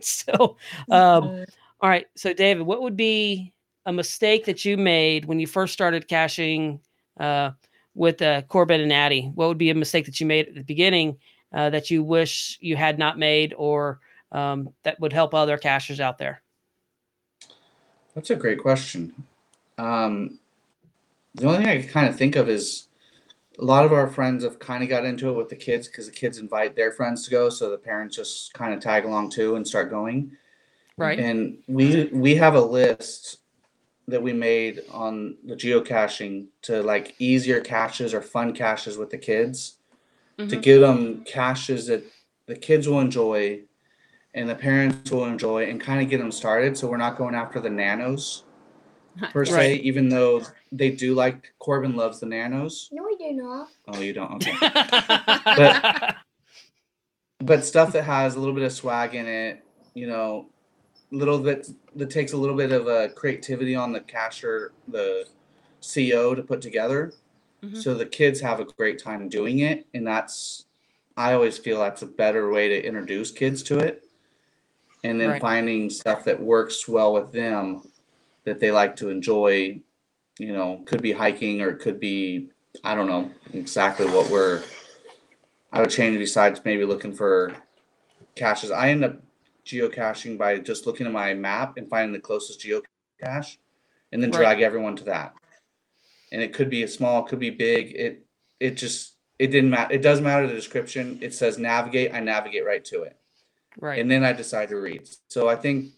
so, 0.00 0.56
um, 0.90 1.44
all 1.80 1.88
right. 1.90 2.06
So, 2.16 2.32
David, 2.32 2.64
what 2.64 2.82
would 2.82 2.96
be 2.96 3.52
a 3.86 3.92
mistake 3.92 4.44
that 4.44 4.64
you 4.64 4.76
made 4.76 5.24
when 5.24 5.40
you 5.40 5.46
first 5.46 5.72
started 5.72 6.06
caching 6.06 6.80
uh, 7.18 7.50
with 7.94 8.22
uh, 8.22 8.42
Corbin 8.42 8.80
and 8.80 8.92
Addie? 8.92 9.30
What 9.34 9.48
would 9.48 9.58
be 9.58 9.70
a 9.70 9.74
mistake 9.74 10.06
that 10.06 10.20
you 10.20 10.26
made 10.26 10.48
at 10.48 10.54
the 10.54 10.62
beginning 10.62 11.18
uh, 11.52 11.70
that 11.70 11.90
you 11.90 12.02
wish 12.02 12.58
you 12.60 12.76
had 12.76 12.98
not 12.98 13.18
made, 13.18 13.54
or 13.56 14.00
um, 14.30 14.70
that 14.84 14.98
would 15.00 15.12
help 15.12 15.34
other 15.34 15.58
cachers 15.58 16.00
out 16.00 16.18
there? 16.18 16.42
That's 18.14 18.30
a 18.30 18.36
great 18.36 18.58
question. 18.58 19.12
Um, 19.78 20.38
the 21.34 21.46
only 21.46 21.58
thing 21.58 21.68
I 21.68 21.80
can 21.80 21.88
kind 21.88 22.08
of 22.08 22.16
think 22.16 22.36
of 22.36 22.48
is 22.48 22.88
a 23.58 23.64
lot 23.64 23.84
of 23.84 23.92
our 23.92 24.08
friends 24.08 24.44
have 24.44 24.58
kind 24.58 24.82
of 24.82 24.88
got 24.88 25.04
into 25.04 25.28
it 25.28 25.32
with 25.32 25.48
the 25.48 25.56
kids 25.56 25.86
because 25.86 26.06
the 26.06 26.12
kids 26.12 26.38
invite 26.38 26.74
their 26.74 26.92
friends 26.92 27.24
to 27.24 27.30
go, 27.30 27.48
so 27.48 27.70
the 27.70 27.78
parents 27.78 28.16
just 28.16 28.52
kind 28.54 28.74
of 28.74 28.80
tag 28.80 29.04
along 29.04 29.30
too 29.30 29.56
and 29.56 29.66
start 29.66 29.90
going. 29.90 30.32
Right. 30.96 31.18
And 31.18 31.58
we 31.68 32.04
we 32.12 32.34
have 32.36 32.54
a 32.54 32.60
list 32.60 33.38
that 34.12 34.22
we 34.22 34.32
made 34.34 34.82
on 34.90 35.36
the 35.46 35.54
geocaching 35.56 36.46
to 36.60 36.82
like 36.82 37.14
easier 37.18 37.60
caches 37.60 38.12
or 38.12 38.20
fun 38.20 38.52
caches 38.52 38.98
with 38.98 39.08
the 39.10 39.18
kids 39.18 39.78
to 40.36 40.44
Mhm. 40.56 40.62
give 40.62 40.80
them 40.82 41.24
caches 41.24 41.86
that 41.86 42.02
the 42.46 42.54
kids 42.54 42.86
will 42.88 43.00
enjoy 43.00 43.62
and 44.34 44.48
the 44.48 44.54
parents 44.54 45.10
will 45.10 45.24
enjoy 45.24 45.64
and 45.68 45.80
kind 45.80 46.02
of 46.02 46.10
get 46.10 46.18
them 46.18 46.30
started 46.32 46.76
so 46.76 46.86
we're 46.88 46.96
not 46.98 47.16
going 47.16 47.34
after 47.34 47.58
the 47.60 47.70
nanos 47.70 48.44
per 49.32 49.44
se 49.46 49.54
Right. 49.56 49.80
even 49.80 50.08
though 50.10 50.42
they 50.70 50.90
do 50.90 51.14
like 51.14 51.52
corbin 51.58 51.96
loves 51.96 52.20
the 52.20 52.26
nanos 52.26 52.90
No, 52.92 53.04
we 53.04 53.16
do 53.16 53.32
not. 53.32 53.68
oh 53.88 54.00
you 54.00 54.12
don't 54.12 54.32
okay 54.34 54.54
but 57.40 57.64
stuff 57.64 57.92
that 57.92 58.04
has 58.04 58.34
a 58.34 58.38
little 58.38 58.54
bit 58.54 58.62
of 58.64 58.72
swag 58.72 59.14
in 59.14 59.26
it, 59.26 59.64
you 59.94 60.06
know, 60.06 60.46
little 61.10 61.38
bit 61.40 61.68
that 61.96 62.10
takes 62.10 62.32
a 62.32 62.36
little 62.36 62.56
bit 62.56 62.72
of 62.72 62.86
uh, 62.86 63.08
creativity 63.14 63.74
on 63.74 63.92
the 63.92 64.00
cashier, 64.00 64.72
the 64.88 65.26
CO 65.82 66.34
to 66.34 66.42
put 66.42 66.60
together. 66.60 67.12
Mhm. 67.62 67.76
So 67.82 67.94
the 67.94 68.06
kids 68.06 68.40
have 68.40 68.60
a 68.60 68.64
great 68.64 68.98
time 68.98 69.28
doing 69.28 69.60
it, 69.60 69.86
and 69.94 70.06
that's 70.06 70.66
I 71.16 71.34
always 71.34 71.58
feel 71.58 71.78
that's 71.78 72.00
a 72.02 72.06
better 72.06 72.50
way 72.50 72.68
to 72.68 72.86
introduce 72.86 73.30
kids 73.30 73.62
to 73.64 73.78
it, 73.78 74.04
and 75.04 75.20
then 75.20 75.30
Right. 75.30 75.40
finding 75.42 75.90
stuff 75.90 76.24
that 76.24 76.40
works 76.40 76.88
well 76.88 77.12
with 77.12 77.32
them 77.32 77.82
that 78.44 78.58
they 78.60 78.70
like 78.70 78.96
to 78.96 79.10
enjoy. 79.10 79.80
You 80.38 80.52
know, 80.54 80.82
could 80.86 81.02
be 81.02 81.12
hiking 81.12 81.60
or 81.60 81.68
it 81.70 81.80
could 81.80 82.00
be 82.00 82.48
I 82.82 82.94
don't 82.94 83.06
know 83.06 83.30
exactly 83.52 84.06
what 84.06 84.30
we're 84.30 84.62
I 85.72 85.80
would 85.80 85.90
change 85.90 86.18
besides 86.18 86.60
maybe 86.64 86.84
looking 86.84 87.12
for 87.12 87.54
caches. 88.34 88.70
I 88.70 88.88
end 88.90 89.04
up 89.04 89.20
geocaching 89.66 90.36
by 90.38 90.58
just 90.58 90.86
looking 90.86 91.06
at 91.06 91.12
my 91.12 91.34
map 91.34 91.76
and 91.76 91.88
finding 91.88 92.12
the 92.12 92.20
closest 92.20 92.60
geocache 92.60 93.56
and 94.12 94.22
then 94.22 94.30
Right. 94.30 94.38
drag 94.38 94.60
everyone 94.60 94.96
to 94.96 95.04
that. 95.04 95.34
And 96.32 96.40
it 96.42 96.52
could 96.52 96.70
be 96.70 96.82
a 96.82 96.88
small, 96.88 97.22
could 97.22 97.38
be 97.38 97.50
big. 97.50 97.94
It 97.94 98.26
it 98.60 98.76
just 98.76 99.16
it 99.38 99.48
didn't 99.48 99.70
matter. 99.70 99.92
It 99.92 100.02
doesn't 100.02 100.24
matter 100.24 100.46
the 100.46 100.54
description. 100.54 101.18
It 101.20 101.34
says 101.34 101.58
navigate, 101.58 102.14
I 102.14 102.20
navigate 102.20 102.64
right 102.64 102.84
to 102.86 103.02
it. 103.02 103.16
right. 103.80 103.98
And 103.98 104.10
then 104.10 104.24
I 104.24 104.32
decide 104.32 104.68
to 104.68 104.76
read. 104.76 105.08
So 105.28 105.48
I 105.48 105.56
think 105.56 105.92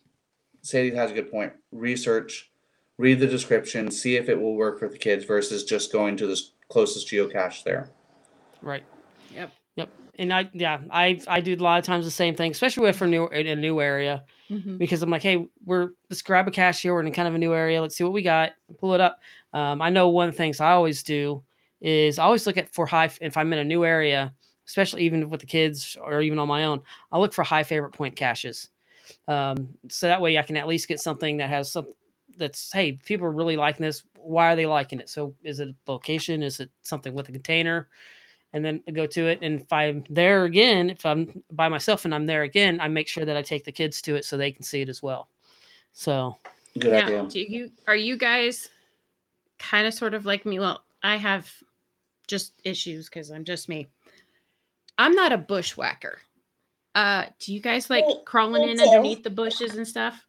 Sadie 0.62 0.94
has 0.94 1.10
a 1.10 1.14
good 1.14 1.30
point. 1.30 1.52
Research, 1.72 2.50
read 2.96 3.18
the 3.20 3.26
description, 3.26 3.90
see 3.90 4.16
if 4.16 4.28
it 4.28 4.40
will 4.40 4.54
work 4.54 4.78
for 4.78 4.88
the 4.88 4.96
kids 4.96 5.24
versus 5.24 5.64
just 5.64 5.92
going 5.92 6.16
to 6.18 6.26
the 6.26 6.40
closest 6.68 7.08
geocache 7.08 7.62
there. 7.64 7.90
Right. 8.62 8.84
Yep. 9.34 9.52
And 10.18 10.32
I 10.32 10.48
yeah, 10.52 10.80
I 10.90 11.20
I 11.26 11.40
do 11.40 11.54
a 11.54 11.56
lot 11.56 11.78
of 11.78 11.84
times 11.84 12.04
the 12.04 12.10
same 12.10 12.34
thing, 12.36 12.50
especially 12.52 12.88
if 12.88 13.00
we're 13.00 13.06
new 13.08 13.26
in 13.28 13.46
a 13.46 13.56
new 13.56 13.80
area. 13.80 14.24
Mhm. 14.50 14.76
because 14.78 15.02
I'm 15.02 15.08
like, 15.10 15.22
hey, 15.22 15.48
we're 15.64 15.90
let's 16.10 16.20
grab 16.22 16.46
a 16.46 16.50
cache 16.50 16.82
here. 16.82 16.92
We're 16.94 17.02
in 17.02 17.12
kind 17.12 17.26
of 17.26 17.34
a 17.34 17.38
new 17.38 17.54
area. 17.54 17.80
Let's 17.80 17.96
see 17.96 18.04
what 18.04 18.12
we 18.12 18.22
got. 18.22 18.52
Pull 18.78 18.94
it 18.94 19.00
up. 19.00 19.20
Um, 19.54 19.80
I 19.80 19.88
know 19.90 20.10
one 20.10 20.28
of 20.28 20.34
the 20.34 20.38
things 20.38 20.60
I 20.60 20.72
always 20.72 21.02
do 21.02 21.42
is 21.80 22.18
I 22.18 22.24
always 22.24 22.46
look 22.46 22.58
at 22.58 22.72
for 22.74 22.86
high 22.86 23.10
if 23.20 23.36
I'm 23.36 23.52
in 23.54 23.58
a 23.58 23.64
new 23.64 23.84
area, 23.84 24.34
especially 24.66 25.02
even 25.02 25.30
with 25.30 25.40
the 25.40 25.46
kids 25.46 25.96
or 26.00 26.20
even 26.20 26.38
on 26.38 26.46
my 26.48 26.64
own. 26.64 26.82
I 27.10 27.18
look 27.18 27.32
for 27.32 27.42
high 27.42 27.62
favorite 27.64 27.92
point 27.92 28.16
caches. 28.16 28.68
Um, 29.28 29.76
so 29.88 30.06
that 30.06 30.20
way 30.20 30.38
I 30.38 30.42
can 30.42 30.56
at 30.56 30.68
least 30.68 30.88
get 30.88 31.00
something 31.00 31.38
that 31.38 31.48
has 31.50 31.72
some 31.72 31.88
that's 32.36 32.72
hey, 32.72 32.92
people 33.04 33.26
are 33.26 33.32
really 33.32 33.56
liking 33.56 33.84
this. 33.84 34.02
Why 34.18 34.52
are 34.52 34.56
they 34.56 34.66
liking 34.66 35.00
it? 35.00 35.08
So 35.08 35.34
is 35.42 35.60
it 35.60 35.68
a 35.68 35.90
location? 35.90 36.42
Is 36.42 36.60
it 36.60 36.70
something 36.82 37.14
with 37.14 37.28
a 37.28 37.32
container? 37.32 37.88
And 38.54 38.64
then 38.64 38.80
go 38.94 39.04
to 39.06 39.26
it. 39.26 39.40
And 39.42 39.60
if 39.60 39.70
I'm 39.72 40.04
there 40.08 40.44
again, 40.44 40.88
if 40.88 41.04
I'm 41.04 41.42
by 41.50 41.68
myself 41.68 42.04
and 42.06 42.14
I'm 42.14 42.24
there 42.24 42.42
again, 42.44 42.80
I 42.80 42.88
make 42.88 43.08
sure 43.08 43.24
that 43.26 43.36
I 43.36 43.42
take 43.42 43.64
the 43.64 43.72
kids 43.72 44.00
to 44.02 44.14
it 44.14 44.24
so 44.24 44.36
they 44.36 44.52
can 44.52 44.62
see 44.62 44.80
it 44.80 44.88
as 44.88 45.02
well. 45.02 45.28
So 45.92 46.38
Good 46.78 46.92
now, 46.92 47.06
idea. 47.06 47.26
do 47.28 47.40
you 47.40 47.70
are 47.86 47.96
you 47.96 48.16
guys 48.16 48.68
kind 49.58 49.86
of 49.86 49.92
sort 49.94 50.14
of 50.14 50.24
like 50.24 50.46
me? 50.46 50.58
Well, 50.60 50.82
I 51.02 51.16
have 51.16 51.50
just 52.28 52.52
issues 52.64 53.08
because 53.08 53.30
I'm 53.30 53.44
just 53.44 53.68
me. 53.68 53.88
I'm 54.98 55.14
not 55.14 55.32
a 55.32 55.38
bushwhacker. 55.38 56.20
Uh, 56.94 57.24
do 57.40 57.52
you 57.52 57.58
guys 57.60 57.90
like 57.90 58.06
Me- 58.06 58.20
crawling 58.24 58.68
in 58.68 58.76
too. 58.78 58.84
underneath 58.84 59.24
the 59.24 59.30
bushes 59.30 59.74
and 59.74 59.86
stuff? 59.86 60.24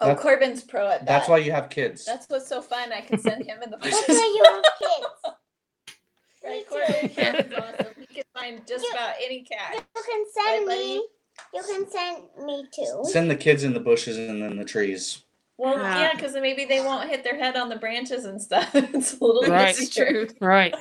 oh 0.00 0.06
That's- 0.08 0.22
corbin's 0.22 0.62
pro 0.62 0.88
at 0.88 1.00
that 1.00 1.06
That's 1.06 1.28
why 1.28 1.38
you 1.38 1.52
have 1.52 1.68
kids. 1.70 2.04
that's 2.04 2.26
what's 2.28 2.46
so 2.46 2.60
fun 2.60 2.92
i 2.92 3.00
can 3.00 3.18
send 3.18 3.46
him 3.46 3.62
in 3.62 3.70
the 3.70 3.76
That's 3.82 3.96
bushes 4.06 4.16
why 4.20 4.34
you 4.36 4.44
have 4.44 4.64
kids. 4.78 5.05
Right 6.46 6.58
Me 6.58 6.64
corbin 6.68 7.08
too. 7.10 7.14
Corbin's 7.22 7.54
awesome 7.58 7.94
he 7.98 8.06
can 8.14 8.24
find 8.34 8.66
just 8.66 8.84
You- 8.84 8.90
about 8.92 9.14
any 9.24 9.42
cat 9.42 9.74
You 9.74 10.02
can 10.02 10.24
send 10.34 10.66
Right, 10.68 10.78
me. 10.78 11.06
You 11.54 11.62
can 11.62 11.90
send 11.90 12.46
me 12.46 12.64
too. 12.74 13.02
Send 13.04 13.30
the 13.30 13.36
kids 13.36 13.62
in 13.64 13.74
the 13.74 13.80
bushes 13.80 14.16
and 14.16 14.42
then 14.42 14.56
the 14.56 14.64
trees. 14.64 15.22
Well, 15.58 15.74
Ah. 15.78 16.00
yeah, 16.00 16.14
because 16.14 16.34
maybe 16.34 16.64
they 16.66 16.80
won't 16.80 17.08
hit 17.08 17.24
their 17.24 17.36
head 17.38 17.56
on 17.56 17.68
the 17.68 17.76
branches 17.76 18.24
and 18.26 18.40
stuff. 18.40 18.70
it's 18.74 19.18
a 19.18 19.24
little 19.24 19.42
Right. 19.50 19.68
This 19.74 19.80
is 19.80 19.90
easier. 19.90 20.26
true. 20.26 20.28
right, 20.40 20.74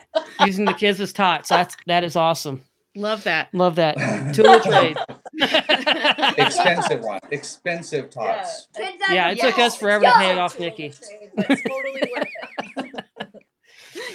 using 0.45 0.65
the 0.65 0.73
kids 0.73 0.99
as 1.01 1.11
tots. 1.13 1.49
That's 1.49 1.75
that 1.87 2.03
is 2.03 2.15
awesome. 2.15 2.61
Love 2.97 3.23
that. 3.25 3.53
Love 3.53 3.75
that 3.75 3.95
tool 4.33 4.47
of 4.49 4.63
trade. 4.63 4.97
Expensive 6.37 7.01
one. 7.01 7.19
Expensive 7.31 8.09
tots. 8.09 8.67
Kids 8.75 8.97
yeah, 9.11 9.29
are 9.29 9.31
it 9.33 9.39
took 9.39 9.59
us 9.59 9.75
forever 9.75 10.05
to 10.05 10.11
pay 10.13 10.31
it 10.31 10.37
off, 10.37 10.57
Nikki. 10.59 10.93
but 11.35 11.45
it's 11.49 11.61
totally 11.63 12.01
worth 12.15 12.27
it. 12.59 12.64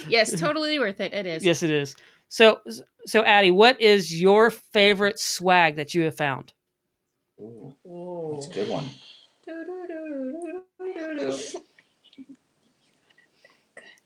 Yes, 0.07 0.39
totally 0.39 0.79
worth 0.79 0.99
it. 0.99 1.13
It 1.13 1.25
is. 1.25 1.43
Yes, 1.43 1.63
it 1.63 1.69
is. 1.71 1.95
So, 2.29 2.61
so 3.05 3.23
Addie, 3.23 3.51
what 3.51 3.79
is 3.81 4.19
your 4.19 4.51
favorite 4.51 5.19
swag 5.19 5.75
that 5.75 5.93
you 5.93 6.03
have 6.03 6.15
found? 6.15 6.53
Ooh, 7.39 7.75
Ooh. 7.87 8.31
that's 8.33 8.47
a 8.47 8.53
good 8.53 8.69
one. 8.69 8.85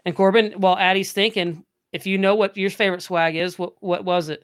And 0.05 0.15
Corbin, 0.15 0.53
while 0.53 0.77
Addie's 0.77 1.11
thinking, 1.11 1.63
if 1.91 2.05
you 2.05 2.17
know 2.17 2.35
what 2.35 2.55
your 2.57 2.69
favorite 2.69 3.01
swag 3.01 3.35
is, 3.35 3.57
what 3.57 3.73
what 3.81 4.05
was 4.05 4.29
it? 4.29 4.43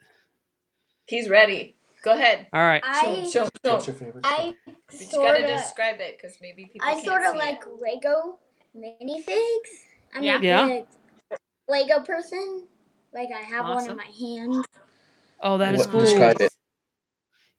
He's 1.08 1.30
ready. 1.30 1.76
Go 2.04 2.14
ahead. 2.14 2.48
All 2.54 2.62
right. 2.62 2.82
I 2.84 3.30
Show, 3.32 3.50
show. 3.64 3.74
What's 3.74 3.88
your 3.88 3.96
favorite? 3.96 4.26
I 4.26 4.56
You 4.68 5.06
sort 5.06 5.28
gotta 5.28 5.44
of 5.44 5.60
describe 5.60 6.00
it 6.00 6.18
because 6.20 6.38
maybe 6.42 6.66
people. 6.66 6.88
I 6.88 6.94
can't 6.94 7.06
sort 7.06 7.24
of 7.24 7.36
like 7.36 7.62
it. 7.62 7.82
Lego 7.82 8.40
minifigs. 8.76 9.70
I'm 10.16 10.24
Yeah. 10.24 10.40
a 10.40 10.42
Yeah. 10.42 10.68
big 10.68 10.86
Lego 11.72 12.02
person. 12.02 12.68
Like 13.14 13.30
I 13.36 13.40
have 13.42 13.66
one 13.66 13.90
in 13.90 13.98
my 13.98 14.04
hand. 14.04 14.66
Oh, 15.42 15.58
that 15.58 15.74
is 15.74 15.80
What- 15.82 15.90
cool. 15.92 16.02
Describe 16.02 16.42
it. 16.42 16.52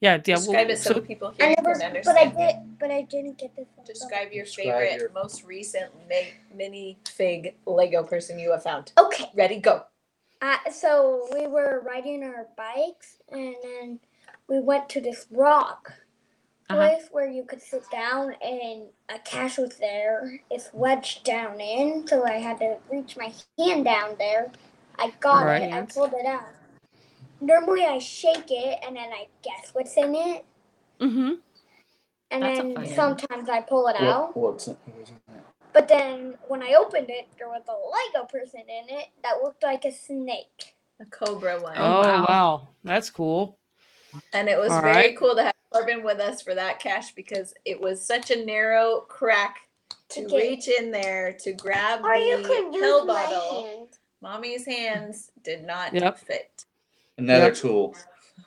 Yeah, 0.01 0.15
yeah. 0.15 0.19
Describe 0.37 0.67
well, 0.67 0.71
it 0.71 0.79
so, 0.79 0.95
so- 0.95 1.01
people 1.01 1.33
I 1.41 1.47
here 1.47 1.55
never, 1.63 1.79
can 1.79 2.03
but 2.05 2.17
I 2.19 2.27
did, 2.27 2.79
but 2.79 2.91
I 2.91 3.03
didn't 3.03 3.39
get 3.39 3.55
this. 3.55 3.69
one. 3.77 3.87
Describe 3.87 4.33
your 4.33 4.45
Describe 4.45 4.67
favorite, 4.67 5.01
your- 5.01 5.11
most 5.13 5.45
recent 5.45 5.91
mini 6.55 6.99
fig 7.09 7.55
Lego 7.67 8.03
person 8.03 8.39
you 8.39 8.51
have 8.51 8.63
found. 8.63 8.93
Okay. 8.99 9.31
Ready, 9.35 9.59
go. 9.61 9.85
Uh, 10.41 10.57
so 10.73 11.29
we 11.33 11.47
were 11.47 11.83
riding 11.87 12.25
our 12.25 12.49
bikes, 12.57 13.19
and 13.31 13.55
then 13.63 14.01
we 14.49 14.59
went 14.61 14.89
to 14.89 15.01
this 15.01 15.27
rock. 15.31 15.93
Place 16.77 17.09
where 17.13 17.29
you 17.29 17.45
could 17.45 17.63
sit 17.63 17.85
down, 17.93 18.35
and 18.43 18.89
a 19.11 19.19
cache 19.25 19.59
was 19.59 19.77
there. 19.79 20.41
It's 20.51 20.71
wedged 20.75 21.25
down 21.25 21.61
in, 21.61 22.07
so 22.09 22.25
I 22.27 22.35
had 22.35 22.59
to 22.61 22.79
reach 22.91 23.17
my 23.17 23.33
hand 23.59 23.85
down 23.87 24.17
there. 24.19 24.53
I 24.99 25.13
got 25.21 25.49
Right. 25.49 25.63
it. 25.63 25.71
I 25.73 25.83
pulled 25.83 26.15
it 26.15 26.27
out. 26.27 26.49
Normally, 27.41 27.85
I 27.85 27.99
shake 27.99 28.51
it, 28.51 28.81
and 28.87 28.97
then 28.97 29.11
I 29.13 29.29
guess 29.43 29.71
what's 29.75 29.97
in 29.97 30.15
it, 30.17 30.45
Mm-hmm. 31.01 31.33
and 32.31 32.45
That's 32.45 32.61
then 32.61 32.87
sometimes 32.87 33.49
I 33.51 33.63
pull 33.63 33.89
it 33.89 33.97
out. 33.97 34.37
What's 34.37 34.69
it? 34.69 34.79
what 34.87 34.99
was 35.01 35.11
it? 35.11 35.17
But 35.75 35.89
then 35.89 36.37
when 36.49 36.63
I 36.63 36.75
opened 36.75 37.11
it, 37.11 37.29
there 37.39 37.49
was 37.49 37.63
a 37.69 37.73
Lego 37.73 38.27
person 38.29 38.63
in 38.63 38.97
it 38.99 39.09
that 39.25 39.43
looked 39.43 39.63
like 39.63 39.85
a 39.87 39.93
snake. 39.93 40.75
A 41.01 41.07
cobra 41.07 41.61
one. 41.61 41.79
Oh 41.79 41.99
wow. 41.99 42.27
wow. 42.29 42.69
that's 42.85 43.11
cool. 43.11 43.59
And 44.33 44.49
it 44.49 44.59
was 44.59 44.73
All 44.75 44.81
very 44.81 45.13
right. 45.13 45.19
cool 45.19 45.37
to 45.37 45.45
have 45.45 45.52
Corbin 45.73 46.03
with 46.05 46.21
us 46.21 46.43
for 46.43 46.55
that 46.55 46.79
cache 46.81 47.13
because 47.15 47.55
it 47.65 47.81
was 47.81 48.05
such 48.05 48.31
a 48.31 48.45
narrow 48.45 49.01
crack 49.09 49.57
to 50.11 50.25
Okay. 50.27 50.51
reach 50.51 50.69
in 50.69 50.91
there 50.91 51.33
to 51.41 51.53
grab 51.53 52.05
Or 52.05 52.15
you 52.15 52.39
the 52.43 52.49
could 52.49 52.75
use 52.75 52.81
pill 52.83 53.05
my 53.07 53.25
bottle. 53.25 53.65
hand. 53.65 53.89
Mommy's 54.21 54.67
hands 54.67 55.31
did 55.43 55.65
not 55.65 55.93
Yep. 55.95 56.19
fit. 56.19 56.65
Another 57.19 57.47
Yep. 57.47 57.55
tool. 57.57 57.95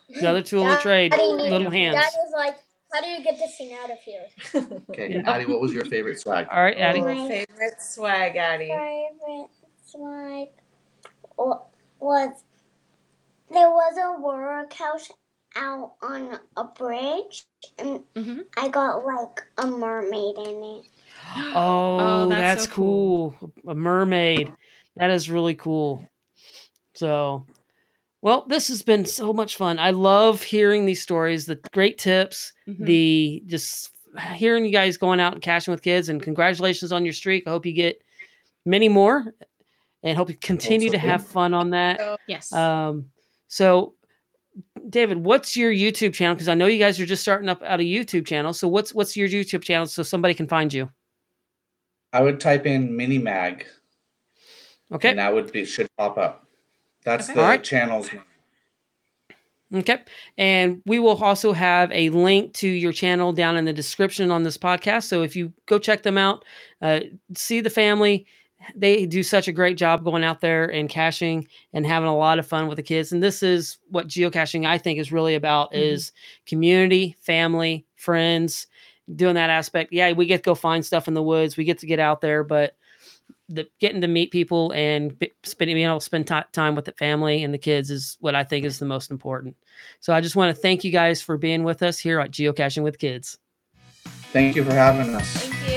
Another 0.09 0.41
tool 0.43 0.69
of 0.69 0.79
trade. 0.81 1.11
Daddy- 1.11 1.23
Little 1.23 1.71
hands. 1.71 1.95
Dad 1.95 2.11
was 2.17 2.33
like, 2.35 2.55
"How 2.93 3.01
do 3.01 3.07
you 3.07 3.21
get 3.23 3.37
this 3.37 3.57
thing 3.57 3.73
out 3.73 3.89
of 3.91 3.97
here?" 3.99 4.25
Okay, 4.89 5.13
Yeah. 5.15 5.29
Addie, 5.29 5.45
what 5.45 5.59
was 5.59 5.73
your 5.73 5.85
favorite 5.85 6.19
swag? 6.19 6.47
All 6.51 6.61
right, 6.63 6.77
Addie. 6.77 7.01
Favorite 7.01 7.81
swag, 7.81 8.35
Addie. 8.37 8.67
Favorite 8.67 9.49
swag 9.85 10.49
wa- 11.37 11.61
was 11.99 12.43
there 13.51 13.69
was 13.69 13.97
a 13.97 14.21
work 14.21 14.73
house 14.73 15.11
out 15.55 15.93
on 16.01 16.39
a 16.57 16.63
bridge, 16.63 17.45
and 17.77 18.01
Mm-hmm. 18.15 18.39
I 18.57 18.67
got 18.69 19.05
like 19.05 19.41
a 19.57 19.67
mermaid 19.67 20.37
in 20.37 20.63
it. 20.63 20.85
Oh, 21.55 22.27
that's 22.29 22.39
that's, 22.41 22.63
so 22.65 22.71
cool. 22.71 23.53
A 23.67 23.73
mermaid. 23.75 24.51
That 24.97 25.09
is 25.09 25.29
really 25.29 25.55
cool. 25.55 26.07
So, 26.93 27.45
well, 28.21 28.45
this 28.47 28.67
has 28.69 28.81
been 28.81 29.05
so 29.05 29.33
much 29.33 29.55
fun. 29.57 29.79
I 29.79 29.91
love 29.91 30.41
hearing 30.41 30.85
these 30.85 31.01
stories, 31.01 31.45
the 31.45 31.55
great 31.73 31.97
tips, 31.97 32.53
Mhm. 32.67 32.85
the 32.85 33.43
just 33.47 33.91
hearing 34.35 34.63
you 34.65 34.71
guys 34.71 34.97
going 34.97 35.19
out 35.19 35.33
and 35.33 35.41
caching 35.41 35.71
with 35.71 35.81
kids. 35.81 36.07
And 36.09 36.21
congratulations 36.21 36.91
on 36.91 37.03
your 37.03 37.13
streak. 37.13 37.45
I 37.47 37.49
hope 37.49 37.65
you 37.65 37.73
get 37.73 38.01
many 38.65 38.87
more 38.87 39.33
and 40.03 40.17
hope 40.17 40.29
you 40.29 40.37
continue 40.37 40.89
to 40.91 40.97
have 40.97 41.25
fun 41.25 41.53
on 41.53 41.71
that. 41.71 41.99
Yes. 42.27 42.53
Um, 42.53 43.09
so, 43.47 43.93
David, 44.89 45.17
what's 45.23 45.55
your 45.57 45.71
YouTube 45.71 46.13
channel? 46.13 46.35
Because 46.35 46.47
I 46.47 46.53
know 46.53 46.67
you 46.67 46.79
guys 46.79 46.99
are 46.99 47.05
just 47.05 47.21
starting 47.21 47.49
up 47.49 47.61
out 47.63 47.79
a 47.79 47.83
YouTube 47.83 48.25
channel. 48.25 48.53
So, 48.53 48.67
what's 48.67 48.93
what's 48.93 49.17
your 49.17 49.27
YouTube 49.27 49.63
channel 49.63 49.87
so 49.87 50.03
somebody 50.03 50.33
can 50.33 50.47
find 50.47 50.73
you? 50.73 50.89
I 52.13 52.21
would 52.21 52.39
type 52.39 52.65
in 52.65 52.95
mini 52.95 53.17
mag, 53.17 53.65
Okay. 54.91 55.09
and 55.09 55.19
that 55.19 55.33
would 55.33 55.51
be 55.51 55.65
should 55.65 55.87
pop 55.97 56.17
up. 56.17 56.45
That's 57.03 57.25
Okay. 57.29 57.35
the 57.35 57.41
Alright. 57.41 57.63
channel's. 57.63 58.09
Okay. 59.73 59.99
And 60.37 60.81
we 60.85 60.99
will 60.99 61.21
also 61.21 61.51
have 61.51 61.91
a 61.91 62.09
link 62.11 62.53
to 62.53 62.67
your 62.67 62.93
channel 62.93 63.33
down 63.33 63.57
in 63.57 63.65
the 63.65 63.73
description 63.73 64.29
on 64.31 64.43
this 64.43 64.57
podcast. 64.57 65.05
So 65.05 65.23
if 65.23 65.35
you 65.35 65.51
go 65.65 65.79
check 65.79 66.03
them 66.03 66.17
out, 66.17 66.45
uh, 66.81 67.01
see 67.35 67.61
the 67.61 67.69
family. 67.69 68.27
They 68.75 69.05
do 69.05 69.21
such 69.23 69.47
a 69.47 69.51
great 69.51 69.77
job 69.77 70.03
going 70.03 70.23
out 70.23 70.41
there 70.41 70.65
and 70.71 70.89
caching 70.89 71.47
and 71.73 71.85
having 71.85 72.09
a 72.09 72.17
lot 72.17 72.39
of 72.39 72.47
fun 72.47 72.67
with 72.67 72.77
the 72.77 72.83
kids. 72.83 73.11
And 73.11 73.21
this 73.21 73.43
is 73.43 73.77
what 73.89 74.07
geocaching 74.07 74.65
I 74.65 74.77
think 74.77 74.99
is 74.99 75.11
really 75.11 75.35
about 75.35 75.71
Mhm. 75.71 75.77
is 75.77 76.11
community, 76.45 77.15
family, 77.19 77.85
friends, 77.95 78.67
doing 79.15 79.35
that 79.35 79.49
aspect. 79.49 79.93
Yeah, 79.93 80.13
we 80.13 80.25
get 80.25 80.37
to 80.37 80.49
go 80.49 80.55
find 80.55 80.85
stuff 80.85 81.07
in 81.07 81.13
the 81.13 81.21
woods. 81.23 81.57
We 81.57 81.63
get 81.63 81.79
to 81.79 81.85
get 81.85 81.99
out 81.99 82.21
there, 82.21 82.43
but 82.43 82.75
the 83.47 83.67
getting 83.79 84.01
to 84.01 84.07
meet 84.07 84.31
people 84.31 84.71
and 84.73 85.17
b- 85.19 85.31
spending 85.43 85.75
being 85.75 85.85
able 85.87 85.99
to 85.99 86.05
spend 86.05 86.27
ti 86.27 86.39
time 86.51 86.73
with 86.73 86.85
the 86.85 86.91
family 86.93 87.43
and 87.43 87.53
the 87.53 87.59
kids 87.59 87.91
is 87.91 88.17
what 88.19 88.33
I 88.33 88.43
think 88.43 88.65
is 88.65 88.79
the 88.79 88.85
most 88.85 89.11
important. 89.11 89.55
So 89.99 90.13
I 90.13 90.21
just 90.21 90.35
want 90.35 90.55
to 90.55 90.59
thank 90.59 90.83
you 90.83 90.91
guys 90.91 91.21
for 91.21 91.37
being 91.37 91.63
with 91.63 91.83
us 91.83 91.99
here 91.99 92.19
at 92.19 92.31
Geocaching 92.31 92.81
with 92.81 92.97
Kids. 92.97 93.37
Thank 94.33 94.55
you 94.55 94.63
for 94.63 94.73
having 94.73 95.13
us. 95.13 95.74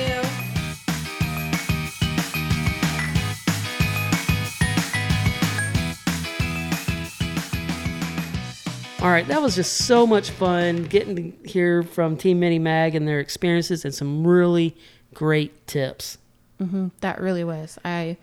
All 9.01 9.11
right, 9.11 9.27
that 9.29 9.41
was 9.41 9.55
just 9.55 9.87
so 9.87 10.09
much 10.09 10.31
fun 10.31 10.83
getting 10.85 11.15
to 11.15 11.49
hear 11.49 11.85
from 11.85 12.17
Team 12.17 12.41
Mini 12.41 12.59
Mag 12.59 12.97
and 12.97 13.07
their 13.07 13.21
experiences 13.21 13.85
and 13.85 13.95
some 13.95 14.27
really 14.27 14.77
great 15.15 15.69
tips. 15.69 16.19
hmm 16.59 16.89
That 17.01 17.21
really 17.21 17.45
was. 17.45 17.79
I, 17.85 18.17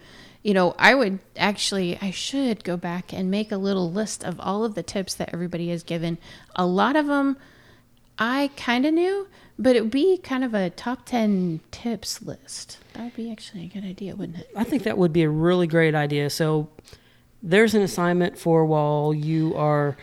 you 0.44 0.54
know, 0.54 0.76
I 0.78 0.94
would 0.94 1.20
actually, 1.38 1.98
I 2.02 2.12
should 2.12 2.66
go 2.66 2.76
back 2.76 3.14
and 3.14 3.32
make 3.32 3.54
a 3.54 3.58
little 3.58 3.90
list 3.90 4.26
of 4.26 4.38
all 4.42 4.66
of 4.66 4.76
the 4.76 4.84
tips 4.84 5.14
that 5.16 5.30
everybody 5.32 5.70
has 5.70 5.82
given. 5.82 6.18
A 6.58 6.66
lot 6.66 6.98
of 6.98 7.08
them 7.08 7.38
I 8.20 8.50
kind 8.58 8.86
of 8.86 8.94
knew, 8.94 9.28
but 9.58 9.78
it 9.78 9.82
would 9.82 9.92
be 9.92 10.18
kind 10.18 10.44
of 10.44 10.54
a 10.54 10.70
top 10.70 11.06
10 11.06 11.62
tips 11.72 12.22
list. 12.22 12.80
That 12.94 13.04
would 13.06 13.16
be 13.16 13.32
actually 13.32 13.64
a 13.64 13.68
good 13.68 13.86
idea, 13.86 14.14
wouldn't 14.16 14.40
it? 14.40 14.52
I 14.58 14.66
think 14.66 14.84
that 14.84 14.98
would 14.98 15.14
be 15.14 15.24
a 15.24 15.30
really 15.30 15.68
great 15.68 15.96
idea. 15.96 16.30
So 16.30 16.68
there's 17.42 17.74
an 17.76 17.82
assignment 17.82 18.38
for 18.38 18.66
while 18.66 19.14
you 19.14 19.56
are 19.56 19.96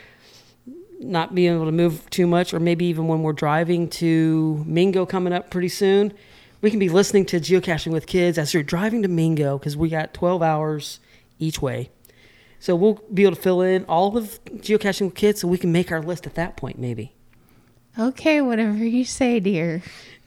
not 1.03 1.35
being 1.35 1.55
able 1.55 1.67
to 1.67 1.73
move 1.73 2.09
too 2.11 2.27
much, 2.27 2.55
or 2.55 2.61
maybe 2.61 2.87
even 2.87 3.09
when 3.09 3.23
we're 3.23 3.33
driving 3.33 3.89
to 3.91 4.63
Mingo 4.67 5.05
coming 5.05 5.33
up 5.33 5.51
pretty 5.51 5.69
soon, 5.69 6.13
we 6.61 6.71
can 6.71 6.79
be 6.79 6.89
listening 6.89 7.27
to 7.27 7.41
geocaching 7.41 7.93
with 7.93 8.07
kids 8.07 8.39
as 8.39 8.55
you're 8.55 8.63
driving 8.63 9.03
to 9.03 9.09
Mingo 9.09 9.59
because 9.59 9.77
we 9.77 9.89
got 9.89 10.15
12 10.15 10.43
hours 10.43 11.01
each 11.39 11.61
way. 11.61 11.91
So 12.61 12.77
we'll 12.77 13.01
be 13.13 13.25
able 13.25 13.35
to 13.35 13.43
fill 13.43 13.61
in 13.61 13.85
all 13.87 14.17
of 14.17 14.39
geocaching 14.45 15.07
with 15.07 15.15
kids, 15.17 15.41
so 15.41 15.49
we 15.49 15.59
can 15.59 15.73
make 15.73 15.91
our 15.91 16.01
list 16.01 16.27
at 16.27 16.35
that 16.37 16.57
point, 16.57 16.79
maybe. 16.79 17.13
Okay, 17.99 18.41
whatever 18.41 18.77
you 18.77 19.05
say, 19.05 19.41
dear. 19.41 19.83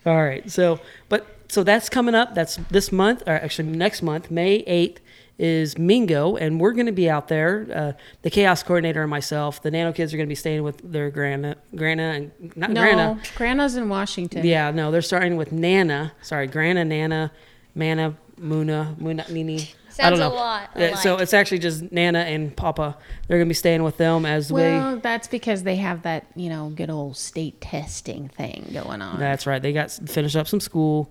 All 0.05 0.23
right. 0.23 0.49
So, 0.51 0.79
but 1.07 1.25
so 1.47 1.63
that's 1.63 1.89
coming 1.89 2.13
up. 2.13 2.35
That's 2.35 2.57
this 2.69 2.91
month, 2.91 3.23
or 3.25 3.33
actually 3.33 3.69
next 3.69 4.01
month, 4.01 4.29
May 4.29 4.63
8th 4.63 4.97
is 5.37 5.77
Mingo, 5.77 6.35
and 6.37 6.59
we're 6.59 6.71
going 6.71 6.85
to 6.85 6.91
be 6.91 7.09
out 7.09 7.27
there. 7.27 7.67
Uh, 7.73 7.91
the 8.21 8.29
chaos 8.29 8.63
coordinator 8.63 9.01
and 9.01 9.09
myself, 9.09 9.61
the 9.61 9.69
Nano 9.71 9.91
kids 9.91 10.13
are 10.13 10.17
going 10.17 10.27
to 10.27 10.31
be 10.31 10.35
staying 10.35 10.63
with 10.63 10.79
their 10.91 11.09
Grana, 11.09 11.57
Grana, 11.75 12.03
and 12.03 12.31
not 12.55 12.71
No, 12.71 12.81
Grana. 12.81 13.21
Grana's 13.35 13.75
in 13.75 13.89
Washington. 13.89 14.45
Yeah, 14.45 14.71
no, 14.71 14.91
they're 14.91 15.01
starting 15.01 15.35
with 15.35 15.51
Nana. 15.51 16.13
Sorry, 16.21 16.47
Grana, 16.47 16.85
Nana, 16.85 17.31
Mana, 17.73 18.15
Muna, 18.39 18.95
Muna, 18.97 19.29
Nini. 19.29 19.69
I 19.97 20.09
don't 20.09 20.19
Sounds 20.19 20.33
a 20.33 20.35
lot 20.35 20.75
Uh, 20.75 20.95
So 20.97 21.17
it's 21.17 21.33
actually 21.33 21.59
just 21.59 21.89
Nana 21.91 22.19
and 22.19 22.53
Papa. 22.55 22.97
They're 23.27 23.37
going 23.37 23.47
to 23.47 23.49
be 23.49 23.53
staying 23.53 23.81
with 23.83 23.95
them 23.97 24.25
as 24.25 24.51
we. 24.51 24.61
Well, 24.61 24.97
that's 24.97 25.27
because 25.29 25.63
they 25.63 25.77
have 25.77 26.01
that, 26.01 26.25
you 26.35 26.49
know, 26.49 26.69
good 26.69 26.89
old 26.89 27.15
state 27.15 27.61
testing 27.61 28.27
thing 28.27 28.69
going 28.73 29.01
on. 29.01 29.19
That's 29.19 29.47
right. 29.47 29.61
They 29.61 29.71
got 29.71 29.91
finished 29.91 30.35
up 30.35 30.47
some 30.49 30.59
school, 30.59 31.09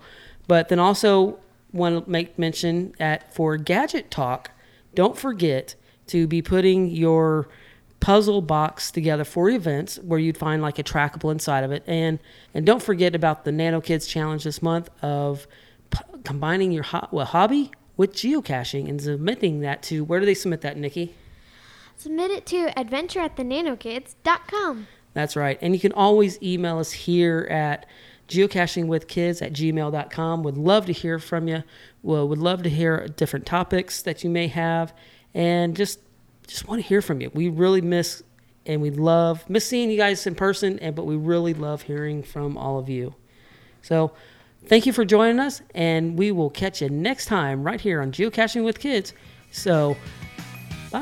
but 0.48 0.68
then 0.68 0.78
also 0.78 1.38
want 1.74 2.04
to 2.04 2.10
make 2.10 2.38
mention 2.38 2.94
at 2.98 3.34
for 3.34 3.56
Gadget 3.56 4.10
Talk. 4.10 4.50
Don't 4.94 5.18
forget 5.18 5.74
to 6.06 6.26
be 6.26 6.40
putting 6.40 6.88
your 6.88 7.48
puzzle 8.00 8.42
box 8.42 8.90
together 8.90 9.24
for 9.24 9.48
events 9.48 9.98
where 9.98 10.18
you'd 10.18 10.36
find 10.36 10.60
like 10.62 10.78
a 10.78 10.82
trackable 10.82 11.32
inside 11.32 11.64
of 11.64 11.72
it, 11.72 11.82
and 11.86 12.18
and 12.54 12.64
don't 12.64 12.82
forget 12.82 13.14
about 13.14 13.44
the 13.44 13.52
Nano 13.52 13.80
Kids 13.80 14.06
Challenge 14.06 14.44
this 14.44 14.62
month 14.62 14.88
of 15.02 15.46
p- 15.90 16.00
combining 16.22 16.70
your 16.70 16.84
ho- 16.84 17.08
well, 17.10 17.26
hobby 17.26 17.72
with 17.96 18.12
geocaching 18.14 18.88
and 18.88 19.00
submitting 19.00 19.60
that 19.60 19.82
to 19.84 20.04
where 20.04 20.20
do 20.20 20.26
they 20.26 20.34
submit 20.34 20.60
that, 20.62 20.76
Nikki? 20.76 21.14
Submit 21.96 22.30
it 22.30 22.46
to 22.46 22.78
adventure 22.78 23.20
at 23.20 23.36
thenanokids.com. 23.36 24.86
That's 25.14 25.36
right. 25.36 25.58
And 25.62 25.74
you 25.74 25.80
can 25.80 25.92
always 25.92 26.42
email 26.42 26.78
us 26.78 26.90
here 26.90 27.46
at 27.50 27.86
geocachingwithkids 28.28 29.42
at 29.42 29.52
gmail.com. 29.52 30.42
Would 30.42 30.56
love 30.56 30.86
to 30.86 30.92
hear 30.92 31.18
from 31.18 31.48
you. 31.48 31.62
Well, 32.02 32.28
would 32.28 32.38
love 32.38 32.62
to 32.62 32.70
hear 32.70 33.08
different 33.08 33.46
topics 33.46 34.02
that 34.02 34.24
you 34.24 34.30
may 34.30 34.48
have, 34.48 34.94
and 35.32 35.76
just 35.76 36.00
just 36.46 36.68
want 36.68 36.82
to 36.82 36.88
hear 36.88 37.00
from 37.02 37.20
you. 37.20 37.30
We 37.34 37.48
really 37.48 37.80
miss 37.80 38.22
and 38.66 38.80
we 38.82 38.90
love 38.90 39.48
miss 39.48 39.66
seeing 39.66 39.90
you 39.90 39.96
guys 39.96 40.26
in 40.26 40.34
person, 40.34 40.78
and 40.80 40.94
but 40.94 41.06
we 41.06 41.16
really 41.16 41.54
love 41.54 41.82
hearing 41.82 42.22
from 42.22 42.56
all 42.56 42.78
of 42.78 42.88
you. 42.88 43.14
So, 43.82 44.12
thank 44.66 44.86
you 44.86 44.92
for 44.92 45.04
joining 45.04 45.40
us, 45.40 45.60
and 45.74 46.18
we 46.18 46.32
will 46.32 46.50
catch 46.50 46.80
you 46.80 46.88
next 46.88 47.26
time 47.26 47.62
right 47.62 47.80
here 47.80 48.00
on 48.00 48.12
Geocaching 48.12 48.64
with 48.64 48.78
Kids. 48.78 49.12
So, 49.50 49.96
bye. 50.90 51.00